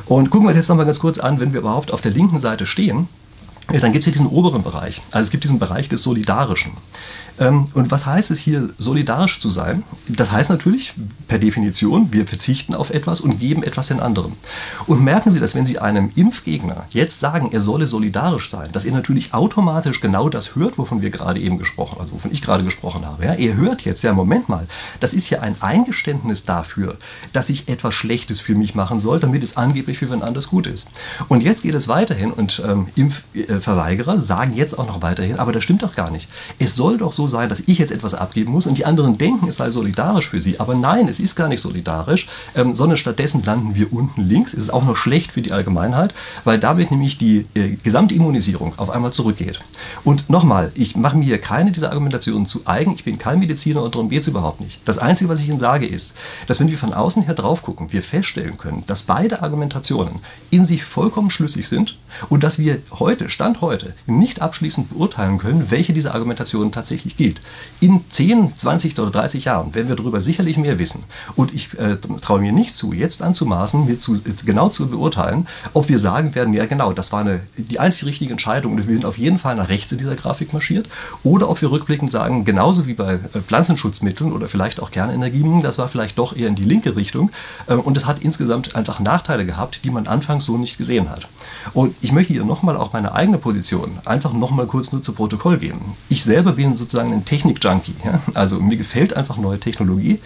Und 0.07 0.31
gucken 0.31 0.47
wir 0.47 0.51
uns 0.51 0.59
jetzt 0.59 0.69
nochmal 0.69 0.87
ganz 0.87 0.99
kurz 0.99 1.19
an, 1.19 1.41
wenn 1.41 1.53
wir 1.53 1.61
überhaupt 1.61 1.93
auf 1.93 2.03
der 2.03 2.11
linken 2.11 2.41
Seite 2.41 2.67
stehen, 2.67 2.82
European 2.83 3.22
dann 3.69 3.93
gibt 3.93 4.03
es 4.03 4.05
hier 4.05 4.13
diesen 4.13 4.27
oberen 4.27 4.63
Bereich. 4.63 5.03
Also 5.11 5.27
es 5.27 5.31
gibt 5.31 5.45
diesen 5.45 5.59
Bereich 5.59 5.89
des 5.89 6.03
Solidarischen. 6.03 6.73
Ähm, 7.39 7.67
und 7.75 7.91
was 7.91 8.07
heißt 8.07 8.31
es 8.31 8.39
hier, 8.39 8.71
solidarisch 8.79 9.41
zu 9.41 9.51
sein? 9.51 9.83
Das 10.09 10.31
heißt 10.31 10.51
natürlich 10.51 10.95
per 11.29 11.39
Definition, 11.39 12.13
wir 12.13 12.27
verzichten 12.27 12.75
auf 12.75 12.91
etwas 12.91 13.21
und 13.21 13.39
geben 13.39 13.63
etwas 13.63 13.89
den 13.89 14.01
anderen. 14.01 14.35
Und 14.87 15.03
merken 15.03 15.31
Sie, 15.31 15.41
dass 15.41 15.55
wenn 15.55 15.67
Sie 15.67 15.79
einem 15.79 16.11
Impfgegner 16.15 16.85
jetzt 16.91 17.21
sagen, 17.21 17.51
er 17.53 17.61
solle 17.61 17.87
solidarisch 17.87 18.51
sein, 18.51 18.71
dass 18.73 18.85
er 18.85 18.93
natürlich 18.93 19.35
automatisch 19.35 20.01
genau 20.01 20.29
das 20.29 20.55
hört, 20.55 20.79
wovon 20.79 21.01
wir 21.01 21.11
gerade 21.11 21.41
eben 21.41 21.59
gesprochen, 21.59 21.99
also 22.01 22.13
wovon 22.13 22.33
ich 22.33 22.43
gerade 22.43 22.65
gesprochen 22.65 23.07
habe. 23.07 23.25
Ja, 23.25 23.35
er 23.35 23.57
hört 23.57 23.83
jetzt, 23.83 24.03
ja, 24.03 24.13
Moment 24.13 24.49
mal, 24.49 24.67
das 25.01 25.15
ist 25.15 25.31
ja 25.31 25.41
ein 25.41 25.57
Eingeständnis 25.61 26.45
dafür, 26.45 26.97
dass 27.33 27.49
ich 27.49 27.69
etwas 27.69 27.95
Schlechtes 27.95 28.41
für 28.41 28.55
mich 28.55 28.75
machen 28.75 29.01
soll, 29.01 29.21
damit 29.21 29.43
es 29.43 29.57
angeblich 29.57 29.99
für 29.99 30.11
wen 30.11 30.23
anders 30.23 30.49
gut 30.49 30.67
ist. 30.67 30.91
Und 31.29 31.43
jetzt 31.43 31.63
geht 31.63 31.75
es 31.75 31.89
weiterhin 31.89 32.31
und 32.31 32.63
ähm, 32.67 32.89
Impfverweigerer 33.57 34.21
sagen 34.21 34.55
jetzt 34.55 34.79
auch 34.79 34.87
noch 34.87 35.03
weiterhin, 35.03 35.39
aber 35.39 35.53
das 35.53 35.65
stimmt 35.65 35.83
doch 35.83 35.95
gar 35.95 36.11
nicht. 36.11 36.29
Es 36.59 36.75
soll 36.75 36.99
doch 36.99 37.13
so 37.13 37.27
sein, 37.27 37.49
dass 37.49 37.63
ich 37.67 37.79
jetzt 37.79 37.93
etwas 37.93 38.15
abgeben 38.15 38.53
muss 38.53 38.67
und 38.67 38.79
die 38.79 38.85
anderen 38.85 39.19
denken, 39.19 39.49
es 39.49 39.57
sei 39.57 39.71
solidarisch 39.71 40.29
für 40.29 40.41
sie. 40.41 40.61
Aber 40.61 40.75
nein, 40.75 41.09
es 41.09 41.21
ist 41.21 41.37
gar 41.37 41.49
nicht 41.49 41.61
solidarisch, 41.61 42.29
ähm, 42.55 42.75
sondern 42.75 42.97
stattdessen 42.97 43.43
landen 43.43 43.75
wir 43.75 43.93
unten 43.93 44.23
links. 44.23 44.53
Es 44.53 44.61
ist 44.61 44.71
auch 44.71 44.85
noch 44.85 44.97
schlecht 44.97 45.33
für 45.33 45.43
die 45.43 45.53
Allgemeinheit, 45.53 46.15
weil 46.45 46.59
damit 46.59 46.91
nämlich 46.91 47.19
die 47.19 47.47
äh, 47.55 47.77
Gesamtimmunisierung 47.83 48.79
auf 48.79 48.91
einmal 48.91 49.13
zurückgeht. 49.13 49.61
Und 50.05 50.31
nochmal, 50.31 50.73
ich 50.75 50.97
mache 50.97 51.17
mir 51.17 51.25
hier 51.25 51.39
keine 51.39 51.73
dieser 51.73 51.91
Argumentationen 51.91 52.47
zu 52.47 52.63
eigen. 52.65 52.93
Ich 52.95 53.05
bin 53.05 53.19
kein 53.19 53.39
Mediziner 53.39 53.83
und 53.83 53.95
darum 53.95 54.09
geht 54.09 54.23
es 54.23 54.29
überhaupt 54.29 54.61
nicht. 54.61 54.81
Das 54.85 54.99
Einzige, 54.99 55.29
was 55.29 55.41
ich 55.41 55.49
Ihnen 55.49 55.59
sage, 55.59 55.87
ist, 55.87 56.15
dass 56.47 56.61
wenn 56.61 56.69
wir 56.69 56.79
von 56.79 56.93
außen 56.93 57.25
her 57.25 57.35
drauf 57.35 57.63
gucken, 57.63 57.93
wir 57.93 58.03
feststellen 58.03 58.59
können, 58.59 58.85
dass 58.87 59.03
beide 59.03 59.43
Argumentationen 59.43 60.21
in 60.51 60.67
sich 60.67 60.85
vollkommen 60.85 61.31
schlüssig 61.31 61.69
sind 61.69 61.97
und 62.29 62.43
dass 62.43 62.59
wir 62.59 62.79
heute, 62.99 63.29
Stand 63.43 63.61
heute 63.61 63.95
nicht 64.07 64.41
abschließend 64.41 64.91
beurteilen 64.91 65.39
können, 65.39 65.73
welche 65.73 65.93
dieser 65.93 66.15
Argumentationen 66.15 66.71
tatsächlich 66.71 67.17
gilt. 67.17 67.41
In 67.81 68.05
10, 68.09 68.57
20 68.57 68.97
oder 69.01 69.11
30 69.11 69.47
Jahren 69.47 69.75
werden 69.75 69.89
wir 69.89 69.97
darüber 69.97 70.21
sicherlich 70.21 70.57
mehr 70.59 70.79
wissen. 70.79 71.03
Und 71.35 71.53
ich 71.53 71.77
äh, 71.77 71.97
traue 72.21 72.39
mir 72.39 72.53
nicht 72.53 72.77
zu, 72.77 72.93
jetzt 72.93 73.21
anzumaßen, 73.21 73.85
mir 73.85 73.99
zu, 73.99 74.17
genau 74.47 74.69
zu 74.69 74.87
beurteilen, 74.87 75.49
ob 75.75 75.89
wir 75.89 75.99
sagen 75.99 76.37
werden, 76.37 76.55
ja 76.55 76.67
genau, 76.67 76.93
das 76.93 77.11
war 77.11 77.23
eine, 77.23 77.41
die 77.57 77.81
einzig 77.81 78.05
richtige 78.05 78.31
Entscheidung 78.31 78.75
und 78.75 78.87
wir 78.87 78.95
sind 78.95 79.05
auf 79.05 79.19
jeden 79.19 79.41
Fall 79.41 79.57
nach 79.57 79.69
rechts 79.69 79.91
in 79.91 79.99
dieser 79.99 80.15
Grafik 80.15 80.53
marschiert. 80.53 80.89
Oder 81.25 81.51
ob 81.51 81.61
wir 81.61 81.73
rückblickend 81.73 82.13
sagen, 82.13 82.45
genauso 82.45 82.87
wie 82.87 82.95
bei 82.95 83.15
äh, 83.15 83.41
Pflanzenschutzmitteln 83.41 84.31
oder 84.31 84.47
vielleicht 84.47 84.81
auch 84.81 84.93
Kernenergien, 84.93 85.63
das 85.63 85.79
war 85.79 85.89
vielleicht 85.89 86.17
doch 86.17 86.37
eher 86.37 86.47
in 86.47 86.55
die 86.55 86.63
linke 86.63 86.95
Richtung. 86.95 87.33
Äh, 87.67 87.75
und 87.75 87.97
es 87.97 88.07
hat 88.07 88.21
insgesamt 88.21 88.77
einfach 88.77 89.01
Nachteile 89.01 89.45
gehabt, 89.45 89.81
die 89.83 89.91
man 89.91 90.07
anfangs 90.07 90.45
so 90.45 90.57
nicht 90.57 90.79
gesehen 90.79 91.11
hat. 91.11 91.27
Und 91.73 91.97
ich 92.03 92.13
möchte 92.13 92.35
hier 92.35 92.45
nochmal 92.45 92.77
auch 92.77 92.93
meine 92.93 93.13
eigene 93.17 93.32
Position 93.39 93.99
einfach 94.05 94.33
nochmal 94.33 94.67
kurz 94.67 94.93
nur 94.93 95.03
zu 95.03 95.13
Protokoll 95.13 95.59
geben. 95.59 95.97
Ich 96.09 96.25
selber 96.25 96.53
bin 96.53 96.77
sozusagen 96.77 97.13
ein 97.13 97.25
Technik-Junkie. 97.25 97.95
Ja? 98.05 98.21
Also 98.35 98.61
mir 98.61 98.77
gefällt 98.77 99.15
einfach 99.15 99.37
neue 99.37 99.61
Technologie. 99.61 100.21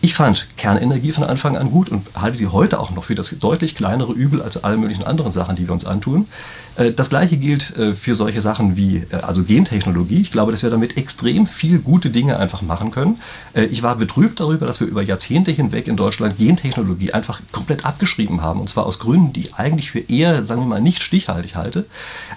Ich 0.00 0.14
fand 0.14 0.48
Kernenergie 0.58 1.12
von 1.12 1.24
Anfang 1.24 1.56
an 1.56 1.70
gut 1.70 1.88
und 1.88 2.06
halte 2.14 2.36
sie 2.36 2.48
heute 2.48 2.78
auch 2.78 2.90
noch 2.90 3.04
für 3.04 3.14
das 3.14 3.34
deutlich 3.38 3.74
kleinere 3.74 4.12
Übel 4.12 4.42
als 4.42 4.62
alle 4.62 4.76
möglichen 4.76 5.04
anderen 5.04 5.32
Sachen, 5.32 5.56
die 5.56 5.66
wir 5.66 5.72
uns 5.72 5.86
antun. 5.86 6.26
Äh, 6.76 6.92
das 6.92 7.10
gleiche 7.10 7.36
gilt 7.36 7.76
äh, 7.76 7.94
für 7.94 8.14
solche 8.14 8.40
Sachen 8.40 8.76
wie 8.76 9.04
äh, 9.10 9.16
also 9.22 9.42
Gentechnologie. 9.42 10.20
Ich 10.20 10.32
glaube, 10.32 10.52
dass 10.52 10.62
wir 10.62 10.70
damit 10.70 10.96
extrem 10.96 11.46
viel 11.46 11.78
gute 11.78 12.10
Dinge 12.10 12.38
einfach 12.38 12.62
machen 12.62 12.90
können. 12.90 13.20
Ich 13.54 13.84
war 13.84 13.94
betrübt 13.94 14.40
darüber, 14.40 14.66
dass 14.66 14.80
wir 14.80 14.88
über 14.88 15.02
Jahrzehnte 15.02 15.52
hinweg 15.52 15.86
in 15.86 15.96
Deutschland 15.96 16.38
Gentechnologie 16.38 17.12
einfach 17.12 17.40
komplett 17.52 17.84
abgeschrieben 17.84 18.42
haben. 18.42 18.60
Und 18.60 18.68
zwar 18.68 18.84
aus 18.84 18.98
Gründen, 18.98 19.32
die 19.32 19.42
ich 19.42 19.54
eigentlich 19.54 19.92
für 19.92 20.00
eher, 20.00 20.44
sagen 20.44 20.62
wir 20.62 20.66
mal, 20.66 20.80
nicht 20.80 21.02
stichhaltig 21.02 21.54
halte. 21.54 21.86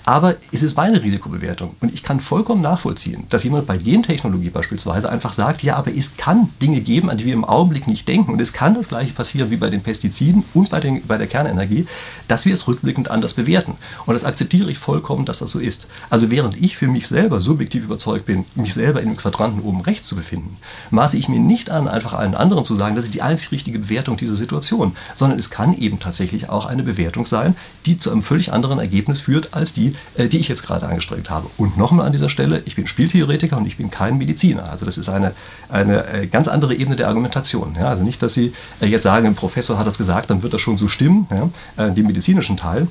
Aber 0.05 0.35
es 0.51 0.61
ist 0.61 0.77
meine 0.77 1.01
Risikobewertung. 1.01 1.75
Und 1.79 1.91
ich 1.91 2.03
kann 2.03 2.19
vollkommen 2.19 2.61
nachvollziehen, 2.61 3.23
dass 3.29 3.43
jemand 3.43 3.65
bei 3.65 3.77
Gentechnologie 3.77 4.51
beispielsweise 4.51 5.09
einfach 5.09 5.33
sagt, 5.33 5.63
ja, 5.63 5.75
aber 5.75 5.91
es 5.95 6.17
kann 6.17 6.49
Dinge 6.61 6.81
geben, 6.81 7.09
an 7.09 7.17
die 7.17 7.25
wir 7.25 7.33
im 7.33 7.45
Augenblick 7.45 7.87
nicht 7.87 8.07
denken. 8.07 8.31
Und 8.31 8.41
es 8.41 8.53
kann 8.53 8.75
das 8.75 8.89
gleiche 8.89 9.13
passieren 9.13 9.49
wie 9.49 9.57
bei 9.57 9.71
den 9.71 9.81
Pestiziden 9.81 10.43
und 10.53 10.69
bei, 10.69 10.79
den, 10.79 11.01
bei 11.07 11.17
der 11.17 11.27
Kernenergie, 11.27 11.87
dass 12.27 12.45
wir 12.45 12.53
es 12.53 12.67
rückblickend 12.67 13.09
anders 13.09 13.33
bewerten. 13.33 13.73
Und 14.05 14.13
das 14.13 14.26
akzeptiere 14.27 14.69
ich 14.69 14.77
vollkommen, 14.77 15.25
dass 15.25 15.39
das 15.39 15.51
so 15.51 15.59
ist. 15.59 15.87
Also 16.09 16.29
während 16.29 16.61
ich 16.61 16.77
für 16.77 16.87
mich 16.87 17.07
selber 17.07 17.39
subjektiv 17.39 17.85
überzeugt 17.85 18.25
bin, 18.25 18.45
mich 18.55 18.73
selber 18.73 19.01
in 19.01 19.09
dem 19.09 19.17
Quadranten 19.17 19.61
oben 19.61 19.81
rechts 19.81 20.05
zu 20.05 20.15
befinden, 20.15 20.57
maße 20.91 21.17
ich 21.17 21.29
mir 21.29 21.39
nicht 21.39 21.69
an, 21.69 21.87
einfach 21.87 22.13
allen 22.13 22.35
anderen 22.35 22.65
zu 22.65 22.75
sagen, 22.75 22.95
das 22.95 23.05
ist 23.05 23.13
die 23.13 23.21
einzig 23.21 23.51
richtige 23.51 23.79
Bewertung 23.79 24.17
dieser 24.17 24.35
Situation, 24.35 24.95
sondern 25.15 25.39
es 25.39 25.49
kann 25.49 25.77
eben 25.77 25.99
tatsächlich 25.99 26.49
auch 26.49 26.65
eine 26.65 26.83
Bewertung 26.83 27.25
sein, 27.25 27.55
die 27.85 27.97
zu 27.97 28.11
einem 28.11 28.21
völlig 28.21 28.53
anderen 28.53 28.79
Ergebnis 28.79 29.21
führt, 29.21 29.53
als 29.53 29.73
die, 29.73 29.95
äh, 30.15 30.27
die 30.27 30.37
ich 30.37 30.47
jetzt 30.47 30.63
gerade 30.63 30.87
angestrebt 30.87 31.29
habe. 31.29 31.49
Und 31.57 31.77
nochmal 31.77 32.05
an 32.05 32.11
dieser 32.11 32.29
Stelle, 32.29 32.61
ich 32.65 32.75
bin 32.75 32.87
Spieltheoretiker 32.87 33.57
und 33.57 33.65
ich 33.65 33.77
bin 33.77 33.89
kein 33.89 34.17
Mediziner. 34.17 34.69
Also 34.69 34.85
das 34.85 34.97
ist 34.97 35.09
eine, 35.09 35.33
eine 35.69 36.05
äh, 36.07 36.27
ganz 36.27 36.47
andere 36.47 36.75
Ebene 36.75 36.95
der 36.95 37.07
Argumentation. 37.07 37.75
Ja, 37.79 37.89
also 37.89 38.03
nicht, 38.03 38.21
dass 38.21 38.33
Sie 38.33 38.53
äh, 38.81 38.85
jetzt 38.85 39.03
sagen, 39.03 39.27
ein 39.27 39.35
Professor 39.35 39.79
hat 39.79 39.87
das 39.87 39.97
gesagt, 39.97 40.29
dann 40.29 40.43
wird 40.43 40.53
das 40.53 40.61
schon 40.61 40.77
so 40.77 40.87
stimmen, 40.87 41.27
ja, 41.31 41.89
den 41.89 42.07
medizinischen 42.07 42.57
Teil 42.57 42.87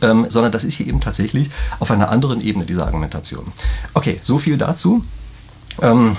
ähm, 0.00 0.26
sondern 0.28 0.52
das 0.52 0.64
ist 0.64 0.74
hier 0.74 0.86
eben 0.86 1.00
tatsächlich 1.00 1.50
auf 1.78 1.90
einer 1.90 2.10
anderen 2.10 2.40
Ebene, 2.40 2.64
diese 2.64 2.84
Argumentation. 2.84 3.52
Okay, 3.94 4.20
so 4.22 4.38
viel 4.38 4.56
dazu. 4.56 5.04
Ähm, 5.80 6.16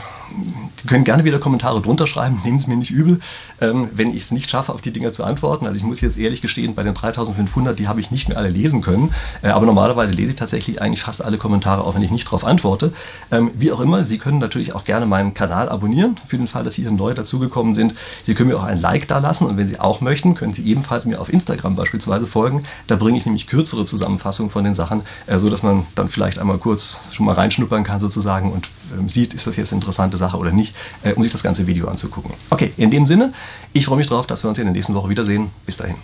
können 0.88 1.04
gerne 1.04 1.24
wieder 1.24 1.40
Kommentare 1.40 1.82
drunter 1.82 2.08
schreiben, 2.08 2.42
nehmen 2.44 2.58
es 2.58 2.68
mir 2.68 2.76
nicht 2.76 2.92
übel, 2.92 3.20
ähm, 3.62 3.90
wenn 3.94 4.12
ich 4.12 4.24
es 4.24 4.32
nicht 4.32 4.50
schaffe, 4.50 4.74
auf 4.74 4.82
die 4.82 4.92
Dinge 4.92 5.12
zu 5.12 5.24
antworten. 5.24 5.66
Also 5.66 5.78
ich 5.78 5.84
muss 5.84 6.02
jetzt 6.02 6.18
ehrlich 6.18 6.42
gestehen, 6.42 6.76
bei 6.76 6.84
den 6.84 6.94
3500, 6.94 7.78
die 7.78 7.88
habe 7.88 8.00
ich 8.00 8.12
nicht 8.12 8.28
mehr 8.28 8.38
alle 8.38 8.50
lesen 8.50 8.82
können. 8.82 9.14
Äh, 9.42 9.50
aber 9.50 9.66
normalerweise 9.66 10.14
lese 10.14 10.32
ich 10.32 10.36
tatsächlich 10.36 10.82
eigentlich 10.82 11.04
fast 11.04 11.24
alle 11.24 11.38
Kommentare, 11.38 11.84
auch 11.84 11.96
wenn 11.96 12.02
ich 12.02 12.12
nicht 12.12 12.26
darauf 12.26 12.44
antworte. 12.44 12.94
Ähm, 13.32 13.52
wie 13.58 13.72
auch 13.72 13.80
immer, 13.80 14.04
Sie 14.06 14.18
können 14.18 14.40
natürlich 14.40 14.74
auch 14.74 14.84
gerne 14.84 15.06
meinen 15.06 15.34
Kanal 15.34 15.70
abonnieren, 15.70 16.20
für 16.28 16.38
den 16.38 16.48
Fall, 16.48 16.64
dass 16.64 16.76
Sie 16.76 16.82
hier 16.82 16.92
neu 16.92 17.14
dazugekommen 17.14 17.76
sind. 17.76 17.94
Sie 18.26 18.34
können 18.34 18.50
mir 18.50 18.58
auch 18.58 18.64
ein 18.64 18.82
Like 18.82 19.08
da 19.08 19.20
lassen 19.20 19.46
und 19.46 19.58
wenn 19.58 19.68
Sie 19.68 19.80
auch 19.80 20.02
möchten, 20.02 20.36
können 20.36 20.54
Sie 20.54 20.66
ebenfalls 20.66 21.06
mir 21.06 21.22
auf 21.22 21.32
Instagram 21.32 21.76
beispielsweise 21.76 22.28
folgen. 22.28 22.64
Da 22.88 22.96
bringe 22.96 23.18
ich 23.18 23.26
nämlich 23.26 23.48
kürzere 23.48 23.86
Zusammenfassungen 23.86 24.52
von 24.52 24.64
den 24.64 24.74
Sachen, 24.74 25.04
äh, 25.28 25.40
so 25.40 25.50
dass 25.50 25.64
man 25.64 25.86
dann 25.96 26.10
vielleicht 26.10 26.40
einmal 26.40 26.58
kurz 26.58 26.98
schon 27.12 27.26
mal 27.26 27.34
reinschnuppern 27.34 27.84
kann 27.84 28.00
sozusagen 28.00 28.52
und 28.52 28.70
sieht, 29.08 29.34
ist 29.34 29.48
das 29.48 29.56
jetzt 29.56 29.72
eine 29.72 29.78
interessante 29.78 30.18
Sache 30.18 30.38
oder 30.38 30.52
nicht, 30.52 30.76
äh, 31.04 31.14
um 31.14 31.24
sich 31.24 31.32
das 31.32 31.44
ganze 31.44 31.68
Video 31.68 31.88
anzugucken. 31.88 32.34
Okay, 32.50 32.74
in 32.78 32.92
dem 32.92 33.06
Sinne, 33.06 33.34
ich 33.74 33.86
freue 33.86 33.98
mich 33.98 34.08
darauf, 34.08 34.28
dass 34.28 34.44
wir 34.44 34.50
uns 34.50 34.58
in 34.58 34.66
der 34.66 34.74
nächsten 34.74 34.94
Woche 34.94 35.10
wiedersehen. 35.10 35.52
Bis 35.66 35.78
dahin. 35.78 35.96